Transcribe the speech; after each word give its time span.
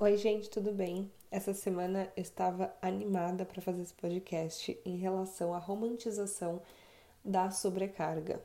Oi, 0.00 0.16
gente, 0.16 0.48
tudo 0.48 0.70
bem? 0.70 1.10
Essa 1.28 1.52
semana 1.52 2.08
eu 2.16 2.22
estava 2.22 2.72
animada 2.80 3.44
para 3.44 3.60
fazer 3.60 3.82
esse 3.82 3.94
podcast 3.94 4.80
em 4.84 4.96
relação 4.96 5.52
à 5.52 5.58
romantização 5.58 6.62
da 7.24 7.50
sobrecarga. 7.50 8.40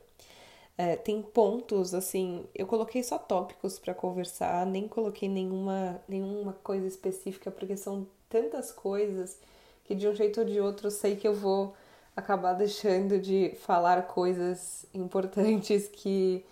É, 0.76 0.96
tem 0.96 1.22
pontos, 1.22 1.94
assim, 1.94 2.44
eu 2.56 2.66
coloquei 2.66 3.04
só 3.04 3.18
tópicos 3.18 3.78
para 3.78 3.94
conversar, 3.94 4.66
nem 4.66 4.88
coloquei 4.88 5.28
nenhuma, 5.28 6.02
nenhuma 6.08 6.54
coisa 6.54 6.88
específica, 6.88 7.52
porque 7.52 7.76
são 7.76 8.04
tantas 8.28 8.72
coisas 8.72 9.38
que 9.84 9.94
de 9.94 10.08
um 10.08 10.14
jeito 10.14 10.40
ou 10.40 10.46
de 10.46 10.60
outro 10.60 10.88
eu 10.88 10.90
sei 10.90 11.14
que 11.14 11.28
eu 11.28 11.34
vou 11.36 11.72
acabar 12.16 12.54
deixando 12.54 13.16
de 13.16 13.54
falar 13.60 14.08
coisas 14.08 14.86
importantes 14.92 15.86
que, 15.86 16.44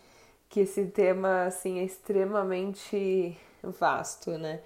que 0.49 0.61
esse 0.61 0.87
tema, 0.87 1.47
assim, 1.47 1.81
é 1.81 1.83
extremamente 1.83 3.37
vasto, 3.65 4.39
né? 4.39 4.61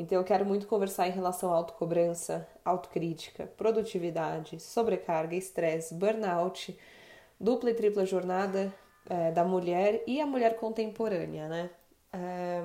Então 0.00 0.16
eu 0.16 0.24
quero 0.24 0.46
muito 0.46 0.66
conversar 0.66 1.08
em 1.08 1.12
relação 1.12 1.52
à 1.52 1.56
autocobrança, 1.56 2.48
autocrítica, 2.64 3.46
produtividade, 3.56 4.58
sobrecarga, 4.58 5.36
estresse, 5.36 5.94
burnout, 5.94 6.78
dupla 7.38 7.70
e 7.70 7.74
tripla 7.74 8.06
jornada 8.06 8.72
é, 9.08 9.30
da 9.30 9.44
mulher 9.44 10.02
e 10.06 10.18
a 10.20 10.26
mulher 10.26 10.56
contemporânea, 10.56 11.48
né? 11.48 11.70
É, 12.12 12.62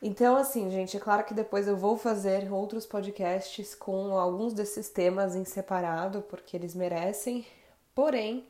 então, 0.00 0.36
assim, 0.36 0.70
gente, 0.70 0.96
é 0.96 1.00
claro 1.00 1.24
que 1.24 1.34
depois 1.34 1.66
eu 1.66 1.76
vou 1.76 1.96
fazer 1.96 2.52
outros 2.52 2.86
podcasts 2.86 3.74
com 3.74 4.16
alguns 4.16 4.52
desses 4.52 4.88
temas 4.88 5.34
em 5.34 5.44
separado, 5.44 6.22
porque 6.22 6.56
eles 6.56 6.74
merecem. 6.74 7.44
Porém, 7.94 8.46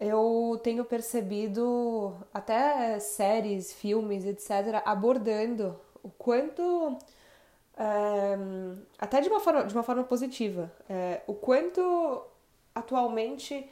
eu 0.00 0.60
tenho 0.62 0.84
percebido 0.84 2.14
até 2.32 2.98
séries, 3.00 3.72
filmes, 3.72 4.24
etc., 4.24 4.82
abordando 4.84 5.78
o 6.04 6.10
quanto. 6.10 6.98
Até 8.98 9.20
de 9.20 9.28
uma 9.28 9.40
forma, 9.40 9.64
de 9.64 9.74
uma 9.74 9.82
forma 9.82 10.04
positiva, 10.04 10.70
é, 10.88 11.22
o 11.26 11.34
quanto 11.34 12.22
atualmente 12.72 13.68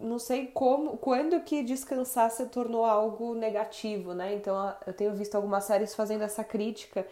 não 0.00 0.18
sei 0.18 0.48
como, 0.48 0.98
quando 0.98 1.40
que 1.40 1.62
descansar 1.62 2.30
se 2.30 2.46
tornou 2.46 2.84
algo 2.84 3.34
negativo, 3.34 4.12
né? 4.12 4.34
Então 4.34 4.76
eu 4.86 4.92
tenho 4.92 5.14
visto 5.14 5.34
algumas 5.36 5.64
séries 5.64 5.94
fazendo 5.94 6.22
essa 6.22 6.44
crítica 6.44 7.06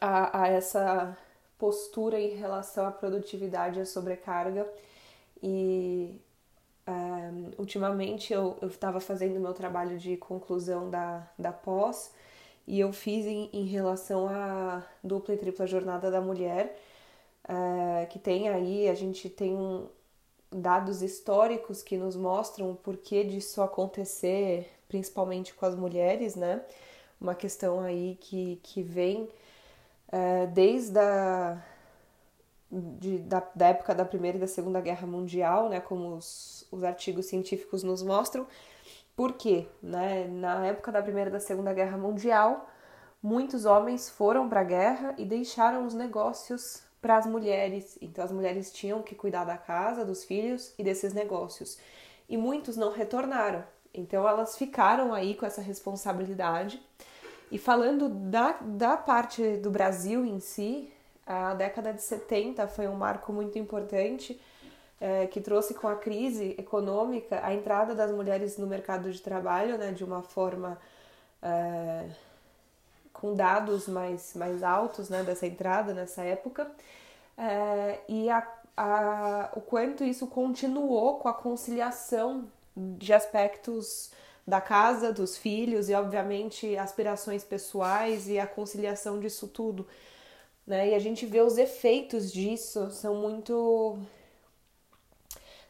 a, 0.00 0.42
a, 0.42 0.48
essa 0.48 1.16
postura 1.58 2.20
em 2.20 2.34
relação 2.36 2.86
à 2.86 2.90
produtividade 2.90 3.78
e 3.78 3.82
à 3.82 3.86
sobrecarga. 3.86 4.66
E 5.42 6.20
ultimamente 7.58 8.32
eu 8.32 8.56
estava 8.62 9.00
fazendo 9.00 9.40
meu 9.40 9.52
trabalho 9.52 9.98
de 9.98 10.16
conclusão 10.16 10.88
da, 10.88 11.28
da 11.38 11.52
pós 11.52 12.12
e 12.66 12.80
eu 12.80 12.92
fiz 12.92 13.26
em, 13.26 13.48
em 13.52 13.64
relação 13.64 14.28
à 14.28 14.82
dupla 15.02 15.34
e 15.34 15.38
tripla 15.38 15.66
jornada 15.66 16.10
da 16.10 16.20
mulher. 16.20 16.76
É, 17.48 18.06
que 18.06 18.18
tem 18.18 18.48
aí, 18.48 18.88
a 18.88 18.94
gente 18.94 19.30
tem 19.30 19.54
um, 19.54 19.86
dados 20.50 21.02
históricos 21.02 21.82
que 21.82 21.96
nos 21.96 22.16
mostram 22.16 22.70
o 22.72 22.76
porquê 22.76 23.24
disso 23.24 23.62
acontecer, 23.62 24.68
principalmente 24.88 25.54
com 25.54 25.66
as 25.66 25.74
mulheres, 25.74 26.34
né? 26.34 26.62
Uma 27.20 27.34
questão 27.34 27.80
aí 27.80 28.18
que, 28.20 28.58
que 28.62 28.82
vem 28.82 29.28
é, 30.10 30.46
desde 30.46 30.98
a 30.98 31.62
de, 32.70 33.18
da, 33.18 33.42
da, 33.54 33.68
época 33.68 33.94
da 33.94 34.04
Primeira 34.04 34.38
e 34.38 34.40
da 34.40 34.46
Segunda 34.46 34.80
Guerra 34.80 35.06
Mundial, 35.06 35.68
né? 35.68 35.80
Como 35.80 36.16
os, 36.16 36.66
os 36.70 36.82
artigos 36.84 37.26
científicos 37.26 37.82
nos 37.82 38.02
mostram. 38.02 38.46
Por 39.16 39.32
quê? 39.32 39.66
Né? 39.82 40.28
Na 40.28 40.66
época 40.66 40.92
da 40.92 41.02
Primeira 41.02 41.30
e 41.30 41.32
da 41.32 41.40
Segunda 41.40 41.72
Guerra 41.72 41.96
Mundial, 41.96 42.68
muitos 43.22 43.64
homens 43.64 44.10
foram 44.10 44.46
para 44.46 44.60
a 44.60 44.64
guerra 44.64 45.14
e 45.16 45.24
deixaram 45.24 45.86
os 45.86 45.94
negócios 45.94 46.82
para 47.00 47.16
as 47.16 47.26
mulheres. 47.26 47.98
Então 48.02 48.22
as 48.22 48.30
mulheres 48.30 48.70
tinham 48.70 49.02
que 49.02 49.14
cuidar 49.14 49.44
da 49.44 49.56
casa, 49.56 50.04
dos 50.04 50.22
filhos 50.22 50.74
e 50.78 50.84
desses 50.84 51.14
negócios. 51.14 51.78
E 52.28 52.36
muitos 52.36 52.76
não 52.76 52.92
retornaram. 52.92 53.64
Então 53.94 54.28
elas 54.28 54.58
ficaram 54.58 55.14
aí 55.14 55.34
com 55.34 55.46
essa 55.46 55.62
responsabilidade. 55.62 56.78
E 57.50 57.56
falando 57.56 58.10
da, 58.10 58.52
da 58.60 58.98
parte 58.98 59.56
do 59.56 59.70
Brasil 59.70 60.26
em 60.26 60.40
si, 60.40 60.92
a 61.24 61.54
década 61.54 61.94
de 61.94 62.02
70 62.02 62.68
foi 62.68 62.86
um 62.86 62.96
marco 62.96 63.32
muito 63.32 63.58
importante 63.58 64.38
é, 65.00 65.26
que 65.26 65.40
trouxe 65.40 65.74
com 65.74 65.88
a 65.88 65.96
crise 65.96 66.54
econômica 66.58 67.40
a 67.44 67.52
entrada 67.54 67.94
das 67.94 68.10
mulheres 68.10 68.56
no 68.56 68.66
mercado 68.66 69.10
de 69.10 69.20
trabalho 69.20 69.76
né, 69.76 69.92
de 69.92 70.04
uma 70.04 70.22
forma 70.22 70.78
é, 71.42 72.08
com 73.12 73.34
dados 73.34 73.88
mais, 73.88 74.34
mais 74.34 74.62
altos 74.62 75.08
né, 75.08 75.22
dessa 75.22 75.46
entrada 75.46 75.94
nessa 75.94 76.22
época, 76.22 76.70
é, 77.36 77.98
e 78.08 78.30
a, 78.30 78.46
a, 78.76 79.50
o 79.54 79.60
quanto 79.60 80.04
isso 80.04 80.26
continuou 80.26 81.18
com 81.18 81.28
a 81.28 81.34
conciliação 81.34 82.44
de 82.76 83.12
aspectos 83.12 84.10
da 84.46 84.60
casa, 84.60 85.12
dos 85.12 85.36
filhos 85.36 85.88
e, 85.88 85.94
obviamente, 85.94 86.76
aspirações 86.76 87.42
pessoais 87.42 88.28
e 88.28 88.38
a 88.38 88.46
conciliação 88.46 89.18
disso 89.18 89.48
tudo. 89.48 89.86
Né? 90.66 90.90
E 90.90 90.94
a 90.94 90.98
gente 90.98 91.26
vê 91.26 91.40
os 91.40 91.58
efeitos 91.58 92.32
disso 92.32 92.90
são 92.90 93.16
muito 93.16 93.98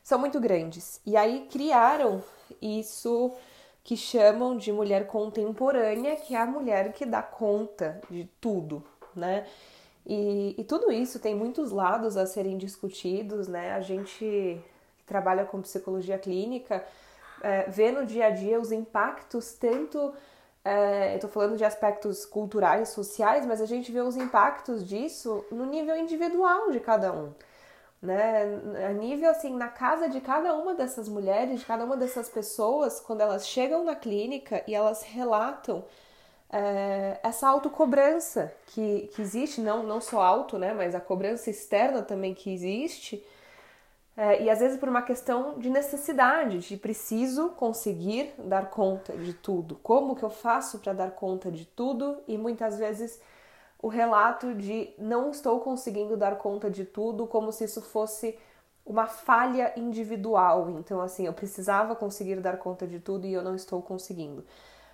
são 0.06 0.20
muito 0.20 0.38
grandes. 0.38 1.00
E 1.04 1.16
aí 1.16 1.48
criaram 1.50 2.22
isso 2.62 3.32
que 3.82 3.96
chamam 3.96 4.56
de 4.56 4.70
mulher 4.70 5.08
contemporânea, 5.08 6.14
que 6.14 6.32
é 6.32 6.40
a 6.40 6.46
mulher 6.46 6.92
que 6.92 7.04
dá 7.04 7.20
conta 7.20 8.00
de 8.08 8.30
tudo, 8.40 8.84
né? 9.16 9.44
E, 10.06 10.54
e 10.56 10.62
tudo 10.62 10.92
isso 10.92 11.18
tem 11.18 11.34
muitos 11.34 11.72
lados 11.72 12.16
a 12.16 12.24
serem 12.24 12.56
discutidos, 12.56 13.48
né? 13.48 13.72
A 13.72 13.80
gente 13.80 14.20
que 14.96 15.04
trabalha 15.04 15.44
com 15.44 15.60
psicologia 15.60 16.18
clínica 16.18 16.86
é, 17.42 17.68
vê 17.68 17.90
no 17.90 18.06
dia 18.06 18.26
a 18.26 18.30
dia 18.30 18.60
os 18.60 18.70
impactos 18.70 19.54
tanto 19.54 20.14
é, 20.64 21.16
eu 21.16 21.18
tô 21.18 21.26
falando 21.26 21.56
de 21.56 21.64
aspectos 21.64 22.24
culturais, 22.24 22.90
sociais, 22.90 23.44
mas 23.44 23.60
a 23.60 23.66
gente 23.66 23.90
vê 23.90 24.02
os 24.02 24.16
impactos 24.16 24.86
disso 24.88 25.44
no 25.50 25.66
nível 25.66 25.96
individual 25.96 26.70
de 26.70 26.78
cada 26.78 27.12
um 27.12 27.32
né? 28.00 28.42
A 28.88 28.92
nível 28.92 29.30
assim, 29.30 29.54
na 29.54 29.68
casa 29.68 30.08
de 30.08 30.20
cada 30.20 30.54
uma 30.54 30.74
dessas 30.74 31.08
mulheres, 31.08 31.60
de 31.60 31.66
cada 31.66 31.84
uma 31.84 31.96
dessas 31.96 32.28
pessoas, 32.28 33.00
quando 33.00 33.20
elas 33.20 33.46
chegam 33.46 33.84
na 33.84 33.96
clínica 33.96 34.62
e 34.66 34.74
elas 34.74 35.02
relatam 35.02 35.84
é, 36.50 37.18
essa 37.22 37.48
autocobrança 37.48 38.52
que, 38.66 39.10
que 39.14 39.22
existe, 39.22 39.60
não, 39.60 39.82
não 39.82 40.00
só 40.00 40.22
auto, 40.22 40.58
né? 40.58 40.72
Mas 40.72 40.94
a 40.94 41.00
cobrança 41.00 41.50
externa 41.50 42.02
também 42.02 42.34
que 42.34 42.52
existe. 42.52 43.24
É, 44.16 44.42
e 44.42 44.48
às 44.48 44.60
vezes 44.60 44.78
por 44.78 44.88
uma 44.88 45.02
questão 45.02 45.58
de 45.58 45.68
necessidade, 45.68 46.60
de 46.60 46.76
preciso 46.76 47.50
conseguir 47.50 48.32
dar 48.38 48.70
conta 48.70 49.12
de 49.14 49.34
tudo. 49.34 49.78
Como 49.82 50.16
que 50.16 50.22
eu 50.22 50.30
faço 50.30 50.78
para 50.78 50.94
dar 50.94 51.10
conta 51.10 51.50
de 51.50 51.66
tudo? 51.66 52.18
E 52.26 52.38
muitas 52.38 52.78
vezes 52.78 53.20
o 53.86 53.88
relato 53.88 54.52
de 54.52 54.92
não 54.98 55.30
estou 55.30 55.60
conseguindo 55.60 56.16
dar 56.16 56.38
conta 56.38 56.69
de 56.69 56.84
tudo, 56.84 57.24
como 57.24 57.52
se 57.52 57.62
isso 57.62 57.80
fosse 57.80 58.36
uma 58.84 59.06
falha 59.06 59.72
individual. 59.76 60.69
Então, 60.70 61.00
assim, 61.00 61.24
eu 61.24 61.32
precisava 61.32 61.94
conseguir 61.94 62.41
dar 62.41 62.56
conta 62.56 62.84
de 62.84 62.98
tudo 62.98 63.28
e 63.28 63.32
eu 63.32 63.44
não 63.44 63.54
estou 63.54 63.80
conseguindo. 63.80 64.44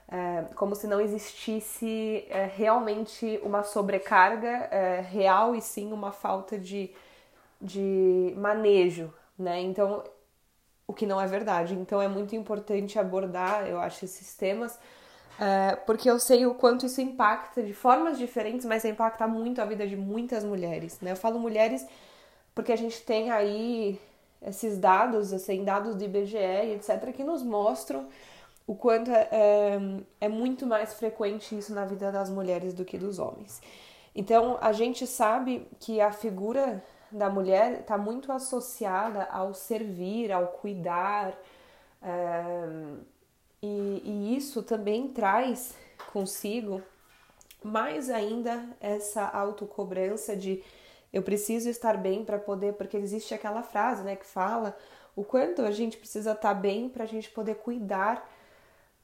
É, 0.07 0.45
como 0.57 0.75
se 0.75 0.87
não 0.87 1.01
existisse 1.01 2.27
é, 2.29 2.45
realmente 2.45 3.41
uma 3.43 3.63
sobrecarga 3.63 4.69
é, 4.71 5.01
real 5.01 5.55
e 5.55 5.63
sim 5.63 5.91
uma 5.91 6.13
falta 6.13 6.59
de, 6.59 6.91
de 7.59 8.35
manejo, 8.37 9.11
né? 9.39 9.59
Então, 9.63 10.05
o 10.87 10.93
que 10.93 11.07
não 11.07 11.19
é 11.19 11.27
verdade. 11.27 11.73
Então, 11.73 12.03
é 12.03 12.09
muito 12.09 12.37
importante 12.37 12.99
abordar, 12.99 13.67
eu 13.67 13.81
acho, 13.81 14.05
esses 14.05 14.37
temas 14.37 14.79
porque 15.87 16.09
eu 16.09 16.19
sei 16.19 16.47
o 16.47 16.55
quanto 16.55 16.87
isso 16.87 17.01
impacta 17.01 17.63
de 17.63 17.73
formas 17.73 18.19
diferentes, 18.19 18.67
mas 18.67 18.85
impacta 18.85 19.27
muito 19.27 19.61
a 19.61 19.65
vida 19.65 19.87
de 19.87 19.97
muitas 19.97 20.45
mulheres. 20.45 21.01
Né? 21.01 21.13
Eu 21.13 21.17
falo 21.17 21.39
mulheres 21.39 21.87
porque 22.55 22.73
a 22.73 22.77
gente 22.77 23.03
tem 23.03 23.31
aí 23.31 24.01
esses 24.41 24.79
dados, 24.79 25.33
assim, 25.33 25.65
dados 25.65 25.95
do 25.95 26.05
IBGE 26.05 26.37
etc., 26.37 27.13
que 27.13 27.25
nos 27.25 27.43
mostram 27.43 28.09
o 28.67 28.75
quanto 28.75 29.11
é, 29.11 29.29
é, 29.31 29.81
é 30.21 30.29
muito 30.29 30.67
mais 30.67 30.95
frequente 30.95 31.57
isso 31.57 31.75
na 31.75 31.85
vida 31.85 32.13
das 32.13 32.31
mulheres 32.31 32.75
do 32.75 32.85
que 32.85 32.99
dos 32.99 33.19
homens. 33.19 33.61
Então, 34.15 34.59
a 34.61 34.73
gente 34.73 35.07
sabe 35.07 35.67
que 35.81 36.01
a 36.01 36.13
figura 36.13 36.83
da 37.11 37.29
mulher 37.29 37.81
está 37.81 37.97
muito 37.99 38.31
associada 38.31 39.25
ao 39.25 39.55
servir, 39.55 40.31
ao 40.31 40.49
cuidar. 40.49 41.33
É, 42.03 42.65
e, 43.63 44.03
e 44.05 44.37
isso 44.37 44.63
também 44.63 45.09
traz 45.09 45.75
consigo 46.13 46.83
mais 47.63 48.11
ainda 48.11 48.65
essa 48.81 49.25
autocobrança 49.25 50.37
de 50.37 50.63
eu 51.13 51.23
preciso 51.23 51.69
estar 51.69 51.97
bem 51.97 52.25
para 52.25 52.39
poder, 52.39 52.73
porque 52.75 52.97
existe 52.97 53.35
aquela 53.35 53.63
frase, 53.63 54.03
né, 54.03 54.17
que 54.17 54.27
fala 54.27 54.77
o 55.15 55.23
quanto 55.23 55.63
a 55.63 55.71
gente 55.71 55.97
precisa 55.97 56.33
estar 56.33 56.55
bem 56.55 56.89
para 56.89 57.05
a 57.05 57.07
gente 57.07 57.31
poder 57.31 57.57
cuidar 57.57 58.27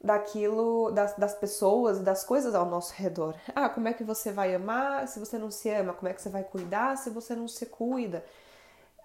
daquilo, 0.03 0.91
das, 0.91 1.15
das 1.17 1.35
pessoas, 1.35 2.01
das 2.01 2.25
coisas 2.25 2.55
ao 2.55 2.65
nosso 2.65 2.95
redor. 2.95 3.35
Ah, 3.55 3.69
como 3.69 3.89
é 3.89 3.93
que 3.93 4.05
você 4.05 4.33
vai 4.33 4.55
amar 4.55 5.07
se 5.07 5.19
você 5.19 5.39
não 5.39 5.51
se 5.51 5.69
ama? 5.71 5.93
Como 5.93 6.09
é 6.09 6.15
que 6.15 6.23
você 6.23 6.31
vai 6.31 6.45
cuidar 6.45 6.97
se 6.97 7.11
você 7.11 7.35
não 7.35 7.49
se 7.49 7.67
cuida? 7.67 8.25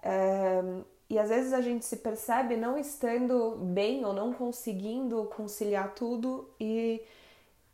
É, 0.02 0.62
e 1.08 1.18
às 1.18 1.28
vezes 1.28 1.52
a 1.52 1.60
gente 1.60 1.84
se 1.84 1.96
percebe 1.96 2.56
não 2.56 2.78
estando 2.78 3.56
bem 3.56 4.04
ou 4.04 4.12
não 4.12 4.32
conseguindo 4.32 5.24
conciliar 5.36 5.94
tudo 5.94 6.48
e 6.58 7.02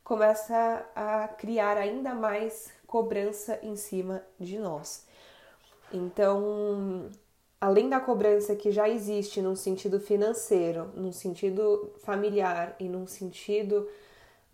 começa 0.03 0.85
a 0.95 1.29
criar 1.29 1.77
ainda 1.77 2.15
mais 2.15 2.73
cobrança 2.87 3.59
em 3.63 3.77
cima 3.77 4.23
de 4.39 4.59
nós. 4.59 5.07
Então, 5.93 7.09
além 7.61 7.89
da 7.89 8.01
cobrança 8.01 8.57
que 8.57 8.73
já 8.73 8.89
existe 8.89 9.41
num 9.41 9.55
sentido 9.55 10.01
financeiro, 10.01 10.91
num 10.95 11.13
sentido 11.13 11.93
familiar 11.99 12.75
e 12.81 12.89
num 12.89 13.07
sentido 13.07 13.89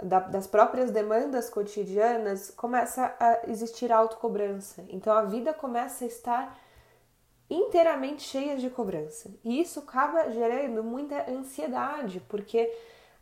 da, 0.03 0.21
das 0.21 0.47
próprias 0.47 0.91
demandas 0.91 1.49
cotidianas, 1.49 2.51
começa 2.51 3.15
a 3.19 3.51
existir 3.51 3.91
autocobrança. 3.91 4.85
Então 4.91 5.13
a 5.13 5.23
vida 5.23 5.55
começa 5.55 6.05
a 6.05 6.09
estar 6.09 6.66
inteiramente 7.49 8.23
cheia 8.23 8.57
de 8.57 8.69
cobrança. 8.71 9.31
E 9.45 9.61
isso 9.61 9.81
acaba 9.81 10.31
gerando 10.31 10.83
muita 10.83 11.31
ansiedade, 11.31 12.21
porque 12.29 12.73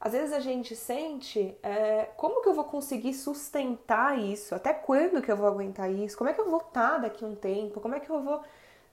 às 0.01 0.13
vezes 0.13 0.33
a 0.33 0.41
gente 0.41 0.75
sente 0.75 1.57
é, 1.63 2.09
como 2.17 2.43
que 2.43 2.49
eu 2.49 2.55
vou 2.55 2.65
conseguir 2.65 3.15
sustentar 3.15 4.19
isso? 4.19 4.55
Até 4.55 4.73
quando 4.73 5.23
que 5.23 5.31
eu 5.31 5.37
vou 5.37 5.47
aguentar 5.47 5.91
isso? 5.91 6.17
Como 6.17 6.29
é 6.29 6.33
que 6.33 6.41
eu 6.41 6.51
vou 6.51 6.61
estar 6.61 6.99
daqui 6.99 7.25
a 7.25 7.29
um 7.29 7.35
tempo? 7.35 7.81
Como 7.81 7.95
é 7.95 8.01
que 8.01 8.11
eu 8.11 8.23
vou 8.23 8.43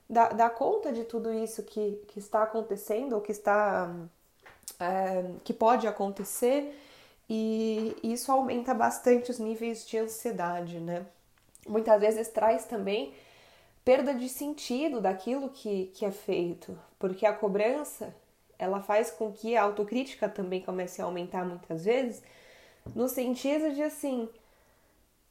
dar, 0.08 0.34
dar 0.34 0.50
conta 0.50 0.92
de 0.92 1.04
tudo 1.04 1.32
isso 1.32 1.62
que, 1.62 2.02
que 2.08 2.18
está 2.18 2.42
acontecendo 2.42 3.14
ou 3.14 3.20
que 3.20 3.32
está 3.32 3.90
é, 4.78 5.24
que 5.44 5.52
pode 5.52 5.86
acontecer 5.86 6.78
e 7.28 7.96
isso 8.02 8.30
aumenta 8.30 8.74
bastante 8.74 9.30
os 9.30 9.38
níveis 9.38 9.86
de 9.86 9.96
ansiedade, 9.98 10.78
né? 10.78 11.06
Muitas 11.66 12.00
vezes 12.00 12.28
traz 12.28 12.64
também 12.64 13.14
perda 13.84 14.14
de 14.14 14.28
sentido 14.28 15.00
daquilo 15.00 15.48
que, 15.48 15.86
que 15.94 16.04
é 16.04 16.10
feito, 16.10 16.78
porque 16.98 17.26
a 17.26 17.32
cobrança 17.32 18.14
ela 18.58 18.80
faz 18.80 19.10
com 19.10 19.32
que 19.32 19.56
a 19.56 19.62
autocrítica 19.62 20.28
também 20.28 20.60
comece 20.60 21.02
a 21.02 21.04
aumentar 21.04 21.44
muitas 21.44 21.84
vezes, 21.84 22.22
no 22.94 23.08
sentido 23.08 23.74
de 23.74 23.82
assim, 23.82 24.28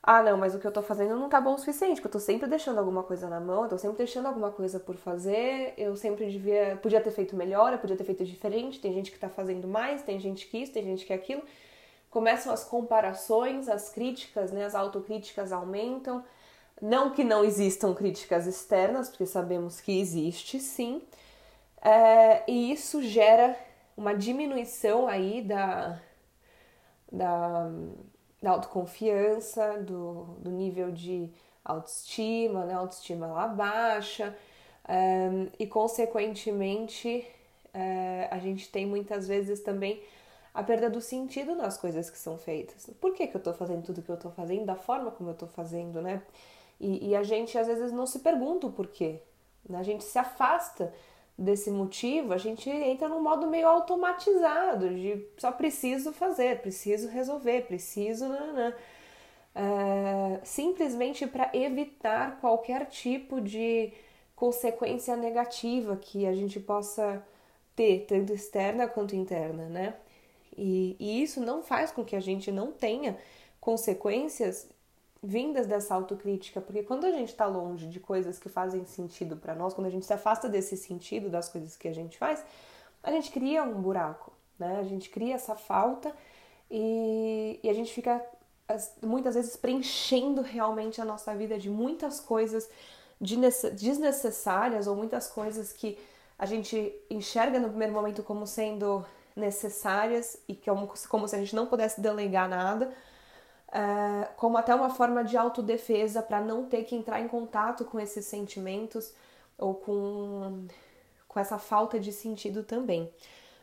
ah, 0.03 0.23
não, 0.23 0.35
mas 0.35 0.55
o 0.55 0.59
que 0.59 0.65
eu 0.65 0.71
tô 0.71 0.81
fazendo 0.81 1.15
não 1.15 1.29
tá 1.29 1.39
bom 1.39 1.53
o 1.53 1.57
suficiente, 1.59 2.01
porque 2.01 2.07
eu 2.07 2.11
tô 2.11 2.19
sempre 2.19 2.47
deixando 2.49 2.79
alguma 2.79 3.03
coisa 3.03 3.29
na 3.29 3.39
mão, 3.39 3.63
eu 3.63 3.69
tô 3.69 3.77
sempre 3.77 3.97
deixando 3.97 4.25
alguma 4.25 4.51
coisa 4.51 4.79
por 4.79 4.95
fazer, 4.95 5.73
eu 5.77 5.95
sempre 5.95 6.25
devia, 6.29 6.77
podia 6.81 6.99
ter 6.99 7.11
feito 7.11 7.35
melhor, 7.35 7.71
eu 7.71 7.77
podia 7.77 7.95
ter 7.95 8.03
feito 8.03 8.25
diferente, 8.25 8.79
tem 8.79 8.93
gente 8.93 9.11
que 9.11 9.19
tá 9.19 9.29
fazendo 9.29 9.67
mais, 9.67 10.01
tem 10.01 10.19
gente 10.19 10.47
que 10.47 10.57
isso, 10.57 10.73
tem 10.73 10.83
gente 10.83 11.05
que 11.05 11.13
aquilo. 11.13 11.43
Começam 12.09 12.51
as 12.51 12.63
comparações, 12.63 13.69
as 13.69 13.89
críticas, 13.89 14.51
né, 14.51 14.65
as 14.65 14.73
autocríticas 14.73 15.51
aumentam. 15.51 16.23
Não 16.81 17.11
que 17.11 17.23
não 17.23 17.43
existam 17.43 17.93
críticas 17.93 18.47
externas, 18.47 19.09
porque 19.09 19.25
sabemos 19.25 19.79
que 19.79 19.99
existe 19.99 20.59
sim, 20.59 21.01
é, 21.81 22.43
e 22.49 22.71
isso 22.71 23.01
gera 23.03 23.55
uma 23.95 24.15
diminuição 24.15 25.07
aí 25.07 25.41
da, 25.41 25.99
da 27.11 27.69
da 28.41 28.51
autoconfiança, 28.51 29.77
do, 29.79 30.23
do 30.39 30.49
nível 30.49 30.91
de 30.91 31.29
autoestima, 31.63 32.65
né? 32.65 32.73
autoestima 32.73 33.27
lá 33.27 33.47
baixa, 33.47 34.35
um, 34.89 35.47
e 35.59 35.67
consequentemente 35.67 37.25
uh, 37.67 38.27
a 38.31 38.39
gente 38.39 38.69
tem 38.69 38.85
muitas 38.85 39.27
vezes 39.27 39.61
também 39.61 40.01
a 40.53 40.63
perda 40.63 40.89
do 40.89 40.99
sentido 40.99 41.55
nas 41.55 41.77
coisas 41.77 42.09
que 42.09 42.17
são 42.17 42.37
feitas. 42.37 42.89
Por 42.99 43.13
que, 43.13 43.27
que 43.27 43.35
eu 43.35 43.39
estou 43.39 43.53
fazendo 43.53 43.83
tudo 43.83 44.01
que 44.01 44.09
eu 44.09 44.15
estou 44.15 44.31
fazendo, 44.31 44.65
da 44.65 44.75
forma 44.75 45.11
como 45.11 45.29
eu 45.29 45.33
estou 45.33 45.47
fazendo, 45.47 46.01
né? 46.01 46.21
E, 46.81 47.09
e, 47.09 47.15
a 47.15 47.21
gente 47.21 47.55
às 47.59 47.67
vezes 47.67 47.91
não 47.91 48.07
se 48.07 48.19
pergunta 48.19 48.65
o 48.65 48.71
porquê, 48.71 49.21
né? 49.69 49.77
A 49.77 49.83
gente 49.83 50.03
se 50.03 50.17
afasta 50.17 50.91
desse 51.37 51.69
motivo, 51.69 52.33
a 52.33 52.39
gente 52.39 52.67
entra 52.71 53.07
num 53.07 53.21
modo 53.21 53.45
meio 53.47 53.67
automatizado 53.67 54.89
de 54.89 55.23
só 55.37 55.51
preciso 55.51 56.11
fazer, 56.11 56.59
preciso 56.61 57.07
resolver, 57.07 57.67
preciso. 57.67 58.27
Nanã. 58.27 58.73
Uh, 59.53 60.39
simplesmente 60.43 61.27
para 61.27 61.51
evitar 61.53 62.39
qualquer 62.39 62.85
tipo 62.85 63.39
de 63.39 63.93
consequência 64.35 65.15
negativa 65.15 65.97
que 65.97 66.25
a 66.25 66.33
gente 66.33 66.59
possa 66.59 67.23
ter, 67.75 68.05
tanto 68.07 68.33
externa 68.33 68.87
quanto 68.87 69.15
interna, 69.15 69.67
né? 69.69 69.95
E, 70.57 70.95
e 70.99 71.21
isso 71.21 71.41
não 71.41 71.61
faz 71.61 71.91
com 71.91 72.03
que 72.03 72.15
a 72.15 72.19
gente 72.19 72.51
não 72.51 72.71
tenha 72.71 73.17
consequências 73.59 74.67
vindas 75.23 75.67
dessa 75.67 75.93
autocrítica, 75.93 76.59
porque 76.59 76.81
quando 76.81 77.05
a 77.05 77.11
gente 77.11 77.29
está 77.29 77.45
longe 77.45 77.87
de 77.87 77.99
coisas 77.99 78.39
que 78.39 78.49
fazem 78.49 78.85
sentido 78.85 79.37
para 79.37 79.53
nós, 79.53 79.73
quando 79.73 79.87
a 79.87 79.89
gente 79.89 80.05
se 80.05 80.13
afasta 80.13 80.49
desse 80.49 80.75
sentido 80.75 81.29
das 81.29 81.47
coisas 81.47 81.77
que 81.77 81.87
a 81.87 81.93
gente 81.93 82.17
faz, 82.17 82.43
a 83.03 83.11
gente 83.11 83.31
cria 83.31 83.63
um 83.63 83.81
buraco, 83.81 84.31
né? 84.57 84.79
A 84.79 84.83
gente 84.83 85.09
cria 85.09 85.35
essa 85.35 85.55
falta 85.55 86.15
e, 86.69 87.59
e 87.61 87.69
a 87.69 87.73
gente 87.73 87.93
fica 87.93 88.23
muitas 89.01 89.35
vezes 89.35 89.55
preenchendo 89.55 90.41
realmente 90.41 91.01
a 91.01 91.05
nossa 91.05 91.35
vida 91.35 91.57
de 91.59 91.69
muitas 91.69 92.19
coisas 92.19 92.69
desnecessárias 93.19 94.87
ou 94.87 94.95
muitas 94.95 95.27
coisas 95.27 95.73
que 95.73 95.97
a 96.39 96.45
gente 96.45 96.91
enxerga 97.09 97.59
no 97.59 97.69
primeiro 97.69 97.93
momento 97.93 98.23
como 98.23 98.47
sendo 98.47 99.05
necessárias 99.35 100.37
e 100.47 100.55
que 100.55 100.69
é 100.69 100.73
como 101.07 101.27
se 101.27 101.35
a 101.35 101.39
gente 101.39 101.55
não 101.55 101.67
pudesse 101.67 102.01
delegar 102.01 102.49
nada, 102.49 102.91
uh, 103.71 104.27
como 104.35 104.57
até 104.57 104.75
uma 104.75 104.89
forma 104.89 105.23
de 105.23 105.37
autodefesa 105.37 106.21
para 106.21 106.41
não 106.41 106.65
ter 106.65 106.83
que 106.83 106.95
entrar 106.95 107.19
em 107.19 107.27
contato 107.27 107.85
com 107.85 107.99
esses 107.99 108.25
sentimentos 108.25 109.13
ou 109.57 109.75
com, 109.75 110.67
com 111.27 111.39
essa 111.39 111.57
falta 111.57 111.99
de 111.99 112.11
sentido 112.11 112.63
também. 112.63 113.03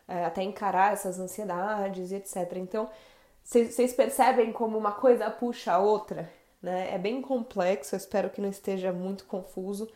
Uh, 0.09 0.27
até 0.27 0.43
encarar 0.43 0.93
essas 0.93 1.19
ansiedades 1.19 2.11
e 2.11 2.17
etc. 2.17 2.57
Então, 2.57 2.89
vocês 3.45 3.93
percebem 3.93 4.53
como 4.53 4.77
uma 4.77 4.93
coisa 4.93 5.31
puxa 5.31 5.73
a 5.73 5.79
outra? 5.79 6.31
Né? 6.63 6.95
É 6.95 6.99
bem 6.99 7.23
complexo, 7.23 7.95
eu 7.95 7.99
espero 7.99 8.31
que 8.31 8.41
não 8.41 8.51
esteja 8.51 8.93
muito 8.93 9.25
confuso. 9.27 9.89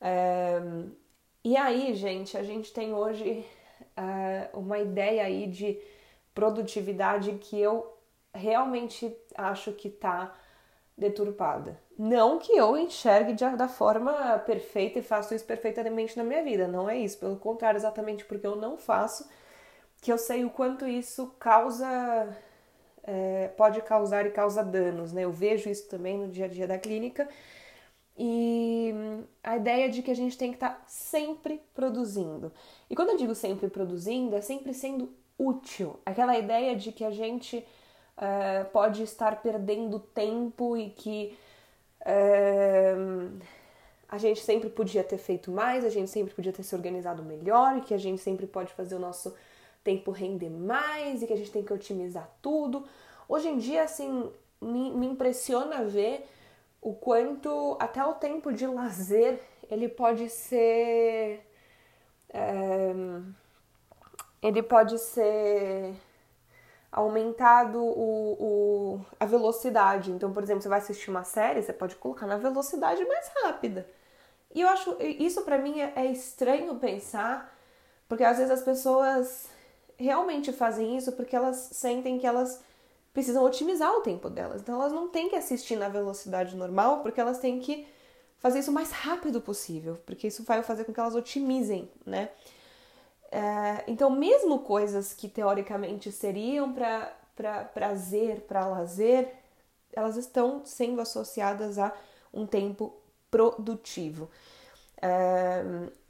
Uh, 0.00 0.90
e 1.44 1.56
aí, 1.56 1.94
gente, 1.94 2.36
a 2.36 2.42
gente 2.42 2.72
tem 2.72 2.92
hoje 2.94 3.44
uh, 3.96 4.58
uma 4.58 4.78
ideia 4.78 5.24
aí 5.24 5.46
de 5.46 5.78
produtividade 6.34 7.32
que 7.32 7.58
eu 7.60 7.91
realmente 8.34 9.14
acho 9.36 9.72
que 9.72 9.88
tá 9.88 10.34
deturpada. 10.96 11.80
Não 11.98 12.38
que 12.38 12.52
eu 12.52 12.76
enxergue 12.76 13.32
de, 13.32 13.48
da 13.56 13.68
forma 13.68 14.38
perfeita 14.40 14.98
e 14.98 15.02
faço 15.02 15.34
isso 15.34 15.44
perfeitamente 15.44 16.16
na 16.16 16.24
minha 16.24 16.42
vida, 16.42 16.66
não 16.66 16.88
é 16.88 16.96
isso. 16.98 17.18
Pelo 17.18 17.36
contrário, 17.36 17.78
exatamente 17.78 18.24
porque 18.24 18.46
eu 18.46 18.56
não 18.56 18.76
faço, 18.76 19.28
que 20.00 20.12
eu 20.12 20.18
sei 20.18 20.44
o 20.44 20.50
quanto 20.50 20.86
isso 20.86 21.34
causa, 21.38 22.36
é, 23.02 23.48
pode 23.56 23.80
causar 23.82 24.26
e 24.26 24.30
causa 24.30 24.62
danos, 24.64 25.12
né? 25.12 25.24
Eu 25.24 25.32
vejo 25.32 25.68
isso 25.68 25.88
também 25.88 26.18
no 26.18 26.28
dia 26.28 26.46
a 26.46 26.48
dia 26.48 26.66
da 26.66 26.78
clínica. 26.78 27.28
E 28.16 28.92
a 29.42 29.56
ideia 29.56 29.88
de 29.88 30.02
que 30.02 30.10
a 30.10 30.14
gente 30.14 30.36
tem 30.36 30.50
que 30.50 30.56
estar 30.56 30.70
tá 30.70 30.82
sempre 30.86 31.62
produzindo. 31.74 32.52
E 32.90 32.94
quando 32.94 33.10
eu 33.10 33.16
digo 33.16 33.34
sempre 33.34 33.68
produzindo, 33.68 34.36
é 34.36 34.40
sempre 34.40 34.74
sendo 34.74 35.10
útil. 35.38 35.98
Aquela 36.04 36.36
ideia 36.38 36.76
de 36.76 36.92
que 36.92 37.04
a 37.04 37.10
gente 37.10 37.66
uh, 38.22 38.64
pode 38.70 39.02
estar 39.02 39.42
perdendo 39.42 39.98
tempo 39.98 40.76
e 40.76 40.90
que 40.90 41.36
uh, 42.02 43.38
a 44.08 44.18
gente 44.18 44.40
sempre 44.40 44.70
podia 44.70 45.02
ter 45.02 45.18
feito 45.18 45.50
mais, 45.50 45.84
a 45.84 45.90
gente 45.90 46.10
sempre 46.10 46.32
podia 46.32 46.52
ter 46.52 46.62
se 46.62 46.74
organizado 46.74 47.22
melhor 47.22 47.78
e 47.78 47.80
que 47.80 47.92
a 47.92 47.98
gente 47.98 48.22
sempre 48.22 48.46
pode 48.46 48.72
fazer 48.72 48.94
o 48.94 49.00
nosso 49.00 49.34
tempo 49.82 50.12
render 50.12 50.50
mais 50.50 51.22
e 51.22 51.26
que 51.26 51.32
a 51.32 51.36
gente 51.36 51.50
tem 51.50 51.64
que 51.64 51.72
otimizar 51.72 52.30
tudo. 52.40 52.86
Hoje 53.28 53.48
em 53.48 53.58
dia, 53.58 53.82
assim, 53.82 54.30
me, 54.60 54.92
me 54.92 55.06
impressiona 55.06 55.84
ver 55.84 56.28
o 56.80 56.94
quanto 56.94 57.76
até 57.80 58.04
o 58.04 58.14
tempo 58.14 58.52
de 58.52 58.66
lazer 58.66 59.40
ele 59.70 59.88
pode 59.88 60.28
ser. 60.28 61.40
É, 62.28 62.92
ele 64.42 64.62
pode 64.62 64.98
ser 64.98 65.94
aumentado 66.92 67.82
o, 67.82 68.32
o, 68.38 69.00
a 69.18 69.24
velocidade. 69.24 70.12
Então, 70.12 70.30
por 70.32 70.42
exemplo, 70.42 70.62
você 70.62 70.68
vai 70.68 70.78
assistir 70.78 71.10
uma 71.10 71.24
série, 71.24 71.62
você 71.62 71.72
pode 71.72 71.96
colocar 71.96 72.26
na 72.26 72.36
velocidade 72.36 73.02
mais 73.06 73.30
rápida. 73.42 73.88
E 74.54 74.60
eu 74.60 74.68
acho 74.68 74.96
isso 75.00 75.40
para 75.42 75.56
mim 75.58 75.80
é, 75.80 75.92
é 75.96 76.06
estranho 76.06 76.74
pensar, 76.76 77.56
porque 78.06 78.22
às 78.22 78.36
vezes 78.36 78.52
as 78.52 78.62
pessoas 78.62 79.48
realmente 79.96 80.52
fazem 80.52 80.96
isso 80.96 81.12
porque 81.12 81.34
elas 81.34 81.56
sentem 81.72 82.18
que 82.18 82.26
elas 82.26 82.60
precisam 83.14 83.42
otimizar 83.44 83.90
o 83.94 84.02
tempo 84.02 84.28
delas. 84.28 84.60
Então 84.60 84.74
elas 84.74 84.92
não 84.92 85.08
têm 85.08 85.30
que 85.30 85.36
assistir 85.36 85.76
na 85.76 85.88
velocidade 85.88 86.54
normal, 86.54 87.00
porque 87.00 87.20
elas 87.20 87.38
têm 87.38 87.58
que 87.58 87.86
fazer 88.38 88.58
isso 88.58 88.70
o 88.70 88.74
mais 88.74 88.90
rápido 88.90 89.40
possível, 89.40 89.98
porque 90.04 90.26
isso 90.26 90.42
vai 90.42 90.62
fazer 90.62 90.84
com 90.84 90.92
que 90.92 91.00
elas 91.00 91.14
otimizem, 91.14 91.90
né? 92.04 92.30
É, 93.32 93.82
então, 93.86 94.10
mesmo 94.10 94.58
coisas 94.58 95.14
que 95.14 95.26
teoricamente 95.26 96.12
seriam 96.12 96.72
para 96.72 97.10
pra 97.34 97.64
prazer, 97.64 98.42
para 98.42 98.66
lazer, 98.66 99.32
elas 99.92 100.16
estão 100.18 100.62
sendo 100.66 101.00
associadas 101.00 101.78
a 101.78 101.90
um 102.32 102.46
tempo 102.46 102.94
produtivo. 103.30 104.30
É, 105.00 105.64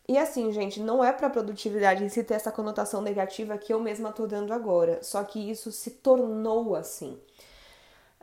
e 0.09 0.19
assim, 0.19 0.51
gente, 0.53 0.81
não 0.81 1.03
é 1.03 1.13
para 1.13 1.31
produtividade 1.31 2.05
em 2.05 2.09
si 2.09 2.25
ter 2.25 2.35
essa 2.35 2.51
conotação 2.51 3.01
negativa 3.01 3.57
que 3.57 3.73
eu 3.73 3.81
mesma 3.81 4.11
estou 4.11 4.27
dando 4.27 4.53
agora, 4.53 5.03
só 5.03 5.23
que 5.23 5.39
isso 5.51 5.71
se 5.71 5.93
tornou 5.93 6.75
assim. 6.75 7.19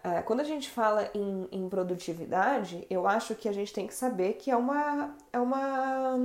É, 0.04 0.22
quando 0.22 0.42
a 0.42 0.44
gente 0.44 0.70
fala 0.70 1.10
em, 1.14 1.48
em, 1.52 1.70
produtividade, 1.70 2.86
eu 2.90 3.08
acho 3.08 3.36
que 3.36 3.50
a 3.50 3.52
gente 3.52 3.74
tem 3.74 3.88
que 3.88 3.94
saber 3.94 4.34
que 4.34 4.50
é 4.52 4.56
uma. 4.56 5.16
É 5.32 5.40
uma 5.40 6.18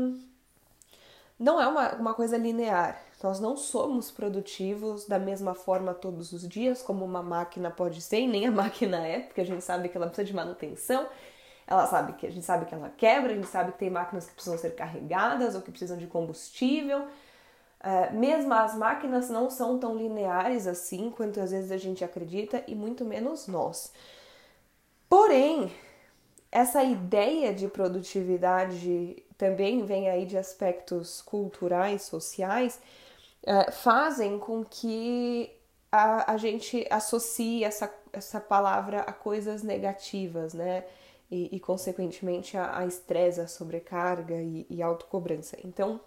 não 1.38 1.61
é 1.61 1.67
uma, 1.67 1.95
uma 1.95 2.14
coisa 2.14 2.37
linear. 2.37 3.00
Nós 3.23 3.41
não 3.41 3.57
somos 3.57 4.11
produtivos 4.11 5.07
da 5.07 5.19
mesma 5.19 5.55
forma 5.55 5.95
todos 5.95 6.33
os 6.33 6.47
dias, 6.47 6.83
como 6.83 7.05
uma 7.05 7.23
máquina 7.23 7.71
pode 7.71 8.00
ser, 8.00 8.21
e 8.21 8.26
nem 8.29 8.47
a 8.47 8.50
máquina 8.53 9.07
é, 9.07 9.21
porque 9.21 9.41
a 9.41 9.47
gente 9.47 9.64
sabe 9.64 9.88
que 9.88 9.97
ela 9.97 10.07
precisa 10.07 10.26
de 10.26 10.35
manutenção, 10.35 11.09
ela 11.67 11.87
sabe 11.87 12.12
que 12.14 12.26
a 12.26 12.31
gente 12.31 12.45
sabe 12.45 12.67
que 12.67 12.75
ela 12.75 12.91
quebra, 12.91 13.33
a 13.33 13.35
gente 13.35 13.47
sabe 13.47 13.73
que 13.73 13.79
tem 13.79 13.91
máquinas 13.91 14.26
que 14.26 14.35
precisam 14.35 14.59
ser 14.59 14.75
carregadas 14.75 15.55
ou 15.55 15.62
que 15.62 15.71
precisam 15.71 15.97
de 15.97 16.07
combustível. 16.07 17.07
É, 17.81 18.11
mesmo 18.12 18.53
as 18.55 18.75
máquinas 18.75 19.29
não 19.31 19.50
são 19.50 19.79
tão 19.79 19.97
lineares 19.97 20.67
assim 20.67 21.11
quanto 21.11 21.41
às 21.41 21.50
vezes 21.50 21.71
a 21.71 21.76
gente 21.76 22.05
acredita 22.05 22.62
e 22.67 22.75
muito 22.75 23.05
menos 23.05 23.47
nós. 23.47 23.93
Porém, 25.09 25.73
essa 26.55 26.83
ideia 26.85 27.53
de 27.53 27.67
produtividade 27.67 29.23
também 29.37 29.85
vem 29.85 30.09
aí 30.09 30.25
de 30.25 30.39
aspectos 30.39 31.21
culturais, 31.21 32.03
sociais, 32.03 32.81
é, 33.43 33.73
fazem 33.73 34.39
com 34.39 34.65
que 34.65 35.51
a, 35.91 36.33
a 36.33 36.37
gente 36.37 36.87
associe 36.89 37.65
essa, 37.65 37.93
essa 38.13 38.41
palavra 38.41 39.01
a 39.01 39.13
coisas 39.13 39.65
negativas, 39.65 40.55
né? 40.55 40.85
e, 41.29 41.57
e 41.57 41.59
consequentemente, 41.61 42.57
a 42.57 42.87
estresse, 42.87 43.41
a, 43.41 43.45
a, 43.45 43.49
sobrecarga 43.49 44.37
e, 44.37 44.65
e 44.71 44.81
autocobrança. 44.81 45.57
Então, 45.65 46.01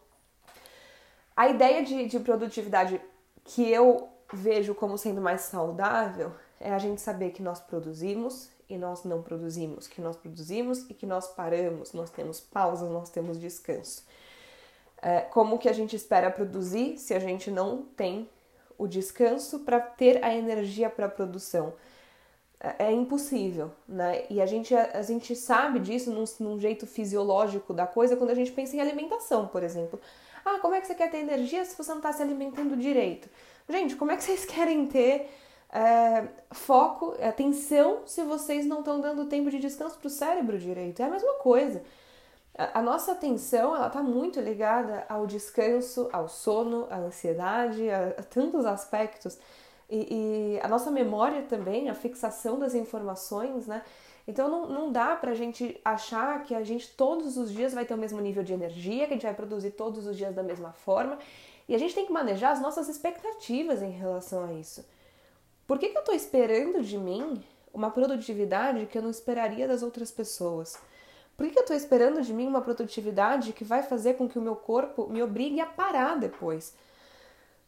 a 1.36 1.50
ideia 1.50 1.84
de, 1.84 2.08
de 2.08 2.20
produtividade 2.22 3.01
que 3.44 3.70
eu 3.70 4.08
vejo 4.32 4.74
como 4.74 4.98
sendo 4.98 5.22
mais 5.22 5.42
saudável 5.42 6.34
é 6.58 6.72
a 6.72 6.80
gente 6.80 7.01
saber 7.01 7.32
que 7.32 7.42
nós 7.42 7.60
produzimos 7.60 8.50
e 8.69 8.77
nós 8.77 9.03
não 9.03 9.21
produzimos, 9.21 9.88
que 9.88 10.01
nós 10.01 10.15
produzimos 10.15 10.89
e 10.89 10.93
que 10.93 11.05
nós 11.05 11.27
paramos, 11.27 11.93
nós 11.93 12.09
temos 12.09 12.39
pausas, 12.39 12.89
nós 12.89 13.09
temos 13.09 13.39
descanso. 13.39 14.05
É, 15.01 15.21
como 15.21 15.57
que 15.57 15.69
a 15.69 15.74
gente 15.74 15.95
espera 15.95 16.29
produzir 16.29 16.97
se 16.97 17.13
a 17.13 17.19
gente 17.19 17.51
não 17.51 17.83
tem 17.95 18.29
o 18.77 18.88
descanso 18.88 19.59
para 19.59 19.79
ter 19.79 20.24
a 20.24 20.36
energia 20.36 20.89
para 20.89 21.05
a 21.05 21.09
produção? 21.09 21.74
É, 22.59 22.88
é 22.88 22.91
impossível, 22.91 23.71
né? 23.88 24.25
E 24.29 24.41
a 24.41 24.45
gente, 24.45 24.75
a, 24.75 25.01
gente 25.01 25.36
sabe 25.36 25.79
disso 25.79 26.12
num, 26.12 26.24
num, 26.39 26.59
jeito 26.59 26.88
fisiológico 26.88 27.74
da 27.74 27.86
coisa 27.86 28.17
quando 28.17 28.31
a 28.31 28.36
gente 28.36 28.51
pensa 28.51 28.75
em 28.75 28.81
alimentação, 28.81 29.47
por 29.47 29.63
exemplo. 29.63 30.00
Ah, 30.43 30.59
como 30.59 30.74
é 30.74 30.81
que 30.81 30.88
você 30.88 30.95
quer 30.95 31.12
ter 31.12 31.17
energia 31.17 31.63
se 31.63 31.77
você 31.77 31.91
não 31.91 31.97
está 31.97 32.12
se 32.12 32.21
alimentando 32.21 32.75
direito? 32.75 33.29
Gente, 33.69 33.95
como 33.95 34.12
é 34.12 34.17
que 34.17 34.24
vocês 34.24 34.43
querem 34.45 34.88
ter 34.88 35.29
é, 35.69 36.27
foco, 36.51 37.15
atenção, 37.21 38.01
se 38.05 38.24
vocês 38.24 38.65
não 38.65 38.79
estão 38.79 39.01
dando 39.01 39.25
tempo 39.25 39.50
de 39.50 39.59
descanso 39.59 39.97
para 39.97 40.07
o 40.07 40.09
cérebro 40.09 40.57
direito? 40.57 41.01
É 41.01 41.05
a 41.05 41.09
mesma 41.09 41.33
coisa. 41.36 41.83
A, 42.57 42.81
nossa 42.81 43.12
atenção, 43.12 43.75
ela 43.75 43.88
está 43.88 44.01
muito 44.01 44.39
ligada 44.39 45.05
ao 45.07 45.27
descanso, 45.27 46.09
ao 46.12 46.27
sono, 46.27 46.88
à 46.89 46.97
ansiedade, 46.97 47.88
a, 47.89 48.15
a 48.17 48.24
tantos 48.24 48.65
aspectos. 48.65 49.38
E, 49.89 50.55
e, 50.55 50.59
a 50.62 50.67
nossa 50.67 50.89
memória 50.89 51.43
também, 51.43 51.89
a 51.89 51.93
fixação 51.93 52.57
das 52.57 52.74
informações, 52.74 53.67
né? 53.67 53.83
Então 54.27 54.50
não, 54.50 54.67
não 54.67 54.91
dá 54.91 55.15
pra 55.15 55.33
gente 55.33 55.79
achar 55.86 56.43
que 56.43 56.53
a 56.53 56.63
gente 56.63 56.89
todos 56.95 57.38
os 57.38 57.51
dias 57.51 57.74
vai 57.74 57.86
ter 57.86 57.93
o 57.93 57.97
mesmo 57.97 58.19
nível 58.19 58.43
de 58.43 58.53
energia, 58.53 59.05
que 59.05 59.13
a 59.13 59.15
gente 59.15 59.25
vai 59.25 59.33
produzir 59.33 59.71
todos 59.71 60.05
os 60.07 60.17
dias 60.17 60.33
da 60.33 60.43
mesma 60.43 60.74
forma. 60.74 61.17
E 61.69 61.75
a 61.75 61.77
gente 61.77 61.93
tem 61.93 62.05
que 62.05 62.12
manejar 62.12 62.51
as 62.51 62.62
nossas 62.62 62.89
expectativas 62.89 63.81
em 63.81 63.91
relação 63.91 64.43
a 64.45 64.53
isso. 64.53 64.83
Por 65.67 65.77
que, 65.77 65.89
que 65.89 65.97
eu 65.97 66.03
tô 66.03 66.13
esperando 66.13 66.81
de 66.81 66.97
mim 66.97 67.43
uma 67.74 67.91
produtividade 67.91 68.86
que 68.86 68.97
eu 68.97 69.01
não 69.01 69.09
esperaria 69.09 69.67
das 69.67 69.83
outras 69.83 70.09
pessoas? 70.09 70.79
Por 71.36 71.45
que, 71.45 71.51
que 71.51 71.59
eu 71.59 71.65
tô 71.65 71.74
esperando 71.74 72.21
de 72.21 72.33
mim 72.33 72.47
uma 72.47 72.62
produtividade 72.62 73.53
que 73.53 73.65
vai 73.65 73.83
fazer 73.83 74.15
com 74.15 74.27
que 74.27 74.39
o 74.39 74.41
meu 74.41 74.55
corpo 74.55 75.07
me 75.07 75.21
obrigue 75.21 75.59
a 75.59 75.65
parar 75.65 76.17
depois? 76.17 76.74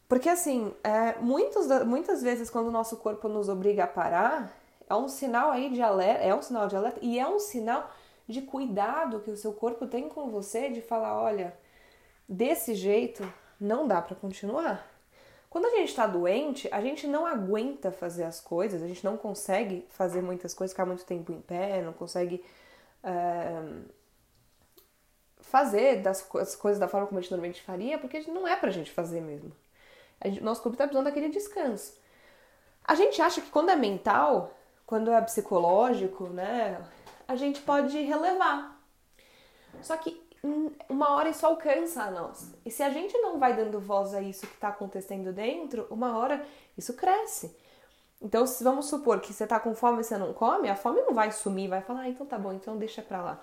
Porque, 0.07 0.27
assim, 0.27 0.73
é, 0.83 1.19
muitos, 1.19 1.67
muitas 1.85 2.23
vezes 2.23 2.49
quando 2.49 2.67
o 2.67 2.71
nosso 2.71 2.97
corpo 2.97 3.27
nos 3.27 3.47
obriga 3.47 3.83
a 3.83 3.87
parar, 3.87 4.51
é 4.89 4.95
um 4.95 5.07
sinal 5.07 5.51
aí 5.51 5.69
de 5.69 5.81
alerta, 5.81 6.23
é 6.23 6.33
um 6.33 6.41
sinal 6.41 6.67
de 6.67 6.75
alerta 6.75 6.99
e 7.03 7.19
é 7.19 7.27
um 7.27 7.37
sinal 7.37 7.91
de 8.27 8.41
cuidado 8.41 9.19
que 9.19 9.29
o 9.29 9.37
seu 9.37 9.53
corpo 9.53 9.85
tem 9.85 10.09
com 10.09 10.29
você 10.29 10.69
de 10.69 10.81
falar, 10.81 11.21
olha, 11.21 11.55
desse 12.27 12.73
jeito 12.73 13.23
não 13.59 13.87
dá 13.87 14.01
para 14.01 14.15
continuar. 14.15 14.87
Quando 15.49 15.65
a 15.65 15.71
gente 15.71 15.89
está 15.89 16.05
doente, 16.05 16.69
a 16.71 16.79
gente 16.79 17.07
não 17.07 17.25
aguenta 17.25 17.91
fazer 17.91 18.23
as 18.23 18.39
coisas, 18.39 18.83
a 18.83 18.87
gente 18.87 19.03
não 19.03 19.17
consegue 19.17 19.85
fazer 19.89 20.21
muitas 20.21 20.53
coisas, 20.53 20.73
ficar 20.73 20.85
muito 20.85 21.03
tempo 21.05 21.31
em 21.31 21.41
pé, 21.41 21.81
não 21.81 21.91
consegue 21.91 22.43
é, 23.03 23.63
fazer 25.41 26.03
das, 26.03 26.27
as 26.35 26.55
coisas 26.55 26.79
da 26.79 26.87
forma 26.87 27.07
como 27.07 27.17
a 27.17 27.21
gente 27.21 27.31
normalmente 27.31 27.63
faria, 27.63 27.97
porque 27.97 28.21
não 28.31 28.47
é 28.47 28.55
pra 28.55 28.69
gente 28.69 28.91
fazer 28.91 29.21
mesmo. 29.21 29.51
Gente, 30.23 30.43
nosso 30.43 30.61
corpo 30.61 30.75
está 30.75 30.85
precisando 30.85 31.05
daquele 31.05 31.29
descanso. 31.29 31.97
A 32.83 32.93
gente 32.93 33.21
acha 33.21 33.41
que 33.41 33.49
quando 33.49 33.69
é 33.69 33.75
mental, 33.75 34.53
quando 34.85 35.11
é 35.11 35.21
psicológico, 35.21 36.25
né, 36.27 36.79
a 37.27 37.35
gente 37.35 37.61
pode 37.61 37.99
relevar. 38.01 38.78
Só 39.81 39.97
que 39.97 40.21
uma 40.87 41.15
hora 41.15 41.29
isso 41.29 41.45
alcança 41.45 42.03
a 42.03 42.11
nós. 42.11 42.53
E 42.65 42.71
se 42.71 42.81
a 42.81 42.89
gente 42.89 43.17
não 43.17 43.37
vai 43.37 43.55
dando 43.55 43.79
voz 43.79 44.13
a 44.13 44.21
isso 44.21 44.47
que 44.47 44.53
está 44.53 44.69
acontecendo 44.69 45.33
dentro, 45.33 45.85
uma 45.89 46.17
hora 46.17 46.45
isso 46.77 46.93
cresce. 46.93 47.55
Então, 48.21 48.43
vamos 48.61 48.87
supor 48.87 49.21
que 49.21 49.33
você 49.33 49.45
está 49.45 49.59
com 49.59 49.73
fome 49.73 50.01
e 50.01 50.03
você 50.03 50.17
não 50.17 50.33
come, 50.33 50.69
a 50.69 50.75
fome 50.75 51.01
não 51.01 51.13
vai 51.13 51.31
sumir, 51.31 51.69
vai 51.69 51.81
falar, 51.81 52.01
ah, 52.01 52.09
então 52.09 52.25
tá 52.25 52.37
bom, 52.37 52.51
então 52.51 52.77
deixa 52.77 53.01
pra 53.01 53.21
lá. 53.21 53.41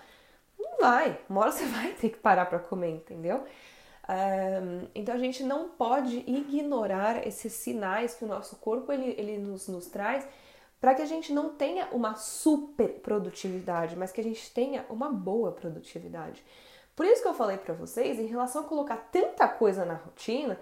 Não 0.59 0.78
vai. 0.78 1.18
Uma 1.28 1.42
hora 1.42 1.52
você 1.52 1.64
vai 1.66 1.92
ter 1.92 2.11
que 2.11 2.18
parar 2.18 2.47
para 2.47 2.59
comer, 2.59 2.90
entendeu? 2.90 3.45
Um, 4.09 4.87
então 4.95 5.14
a 5.14 5.18
gente 5.18 5.42
não 5.42 5.68
pode 5.71 6.18
ignorar 6.26 7.26
esses 7.26 7.52
sinais 7.52 8.14
que 8.14 8.25
o 8.25 8.28
nosso 8.28 8.56
corpo 8.56 8.92
ele, 8.92 9.14
ele 9.18 9.37
nos, 9.38 9.66
nos 9.66 9.87
traz 9.87 10.26
para 10.87 10.95
que 10.95 11.02
a 11.02 11.07
gente 11.07 11.33
não 11.33 11.49
tenha 11.49 11.88
uma 11.90 12.14
super 12.14 13.00
produtividade, 13.00 13.97
mas 13.97 14.12
que 14.12 14.21
a 14.21 14.23
gente 14.23 14.55
tenha 14.55 14.87
uma 14.88 15.11
boa 15.11 15.50
produtividade. 15.50 16.45
Por 16.95 17.05
isso 17.05 17.21
que 17.23 17.26
eu 17.26 17.35
falei 17.35 17.57
para 17.57 17.75
vocês 17.75 18.21
em 18.21 18.26
relação 18.26 18.62
a 18.62 18.69
colocar 18.69 18.97
tanta 19.11 19.49
coisa 19.49 19.85
na 19.85 19.95
rotina, 19.95 20.57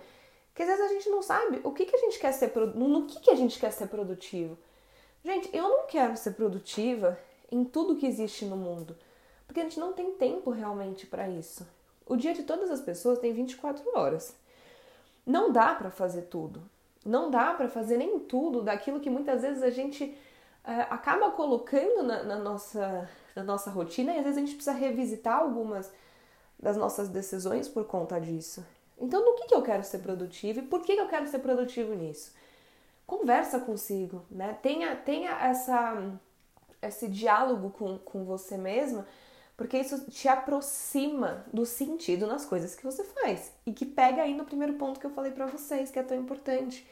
que 0.55 0.63
às 0.63 0.69
vezes 0.71 0.83
a 0.83 0.89
gente 0.95 1.11
não 1.11 1.21
sabe 1.21 1.61
o 1.63 1.71
que, 1.73 1.85
que 1.85 1.95
a 1.95 1.99
gente 1.99 2.19
quer 2.19 2.33
ser 2.33 2.51
no 2.75 3.05
que, 3.05 3.21
que 3.21 3.31
a 3.31 3.35
gente 3.35 3.61
quer 3.61 3.71
ser 3.71 3.87
produtivo. 3.89 4.57
Gente, 5.23 5.55
eu 5.55 5.69
não 5.69 5.87
quero 5.87 6.17
ser 6.17 6.31
produtiva 6.31 7.19
em 7.53 7.63
tudo 7.63 7.97
que 7.97 8.07
existe 8.07 8.47
no 8.47 8.57
mundo, 8.57 8.97
porque 9.47 9.61
a 9.61 9.65
gente 9.65 9.79
não 9.79 9.93
tem 9.93 10.13
tempo 10.13 10.51
realmente 10.51 11.07
para 11.07 11.29
isso. 11.29 11.69
O 12.07 12.17
dia 12.17 12.33
de 12.33 12.45
todas 12.45 12.71
as 12.71 12.81
pessoas 12.81 13.19
tem 13.19 13.35
24 13.35 13.85
horas. 13.95 14.35
Não 15.27 15.53
dá 15.53 15.75
para 15.75 15.91
fazer 15.91 16.23
tudo. 16.23 16.63
Não 17.05 17.31
dá 17.31 17.53
para 17.55 17.69
fazer 17.69 17.97
nem 17.97 18.19
tudo 18.19 18.63
daquilo 18.63 19.01
que 19.01 19.11
muitas 19.11 19.43
vezes 19.43 19.63
a 19.63 19.71
gente 19.71 20.17
é, 20.65 20.81
acaba 20.91 21.31
colocando 21.31 22.03
na, 22.03 22.23
na, 22.23 22.37
nossa, 22.37 23.09
na 23.37 23.43
nossa 23.43 23.71
rotina 23.71 24.13
e 24.13 24.19
às 24.19 24.25
vezes 24.25 24.39
a 24.39 24.41
gente 24.41 24.55
precisa 24.55 24.77
revisitar 24.77 25.39
algumas 25.39 25.93
das 26.59 26.77
nossas 26.77 27.09
decisões 27.09 27.69
por 27.69 27.85
conta 27.85 28.19
disso. 28.21 28.65
Então, 28.99 29.25
no 29.25 29.35
que, 29.35 29.49
que 29.49 29.55
eu 29.55 29.63
quero 29.63 29.83
ser 29.83 29.99
produtivo 29.99 30.61
e 30.61 30.63
por 30.63 30.83
que, 30.83 30.95
que 30.95 31.01
eu 31.01 31.09
quero 31.09 31.27
ser 31.27 31.41
produtivo 31.41 31.95
nisso? 31.95 32.33
Conversa 33.07 33.61
consigo, 33.61 34.25
né? 34.31 34.57
Tenha, 34.63 34.97
tenha 34.97 35.33
essa, 35.33 36.19
esse 36.81 37.07
diálogo 37.09 37.71
com, 37.71 37.99
com 37.99 38.25
você 38.25 38.57
mesma 38.57 39.07
porque 39.57 39.79
isso 39.79 40.11
te 40.11 40.27
aproxima 40.29 41.45
do 41.53 41.65
sentido 41.65 42.27
nas 42.27 42.45
coisas 42.45 42.75
que 42.75 42.85
você 42.85 43.05
faz 43.05 43.53
e 43.65 43.73
que 43.73 43.87
pega 43.87 44.23
aí 44.23 44.35
no 44.35 44.45
primeiro 44.45 44.75
ponto 44.75 44.99
que 44.99 45.07
eu 45.07 45.11
falei 45.11 45.31
para 45.31 45.47
vocês, 45.47 45.91
que 45.91 45.99
é 45.99 46.03
tão 46.03 46.17
importante. 46.17 46.87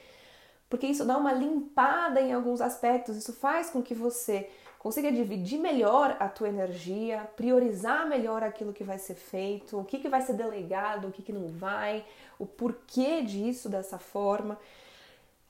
Porque 0.71 0.87
isso 0.87 1.05
dá 1.05 1.19
uma 1.19 1.33
limpada 1.33 2.21
em 2.21 2.33
alguns 2.33 2.61
aspectos, 2.61 3.17
isso 3.17 3.33
faz 3.33 3.69
com 3.69 3.83
que 3.83 3.95
você 3.95 4.49
consiga 4.79 5.13
dividir 5.13 5.59
melhor 5.59 6.17
a 6.19 6.29
tua 6.29 6.49
energia, 6.49 7.29
priorizar 7.37 8.09
melhor 8.09 8.43
aquilo 8.43 8.73
que 8.73 8.83
vai 8.83 8.99
ser 8.99 9.15
feito, 9.15 9.79
o 9.79 9.85
que, 9.85 9.99
que 9.99 10.09
vai 10.09 10.23
ser 10.23 10.33
delegado, 10.33 11.09
o 11.09 11.13
que, 11.13 11.23
que 11.23 11.33
não 11.33 11.49
vai, 11.49 12.05
o 12.39 12.47
porquê 12.47 13.23
disso 13.23 13.69
dessa 13.69 13.99
forma. 13.99 14.59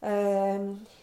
É, 0.03 0.59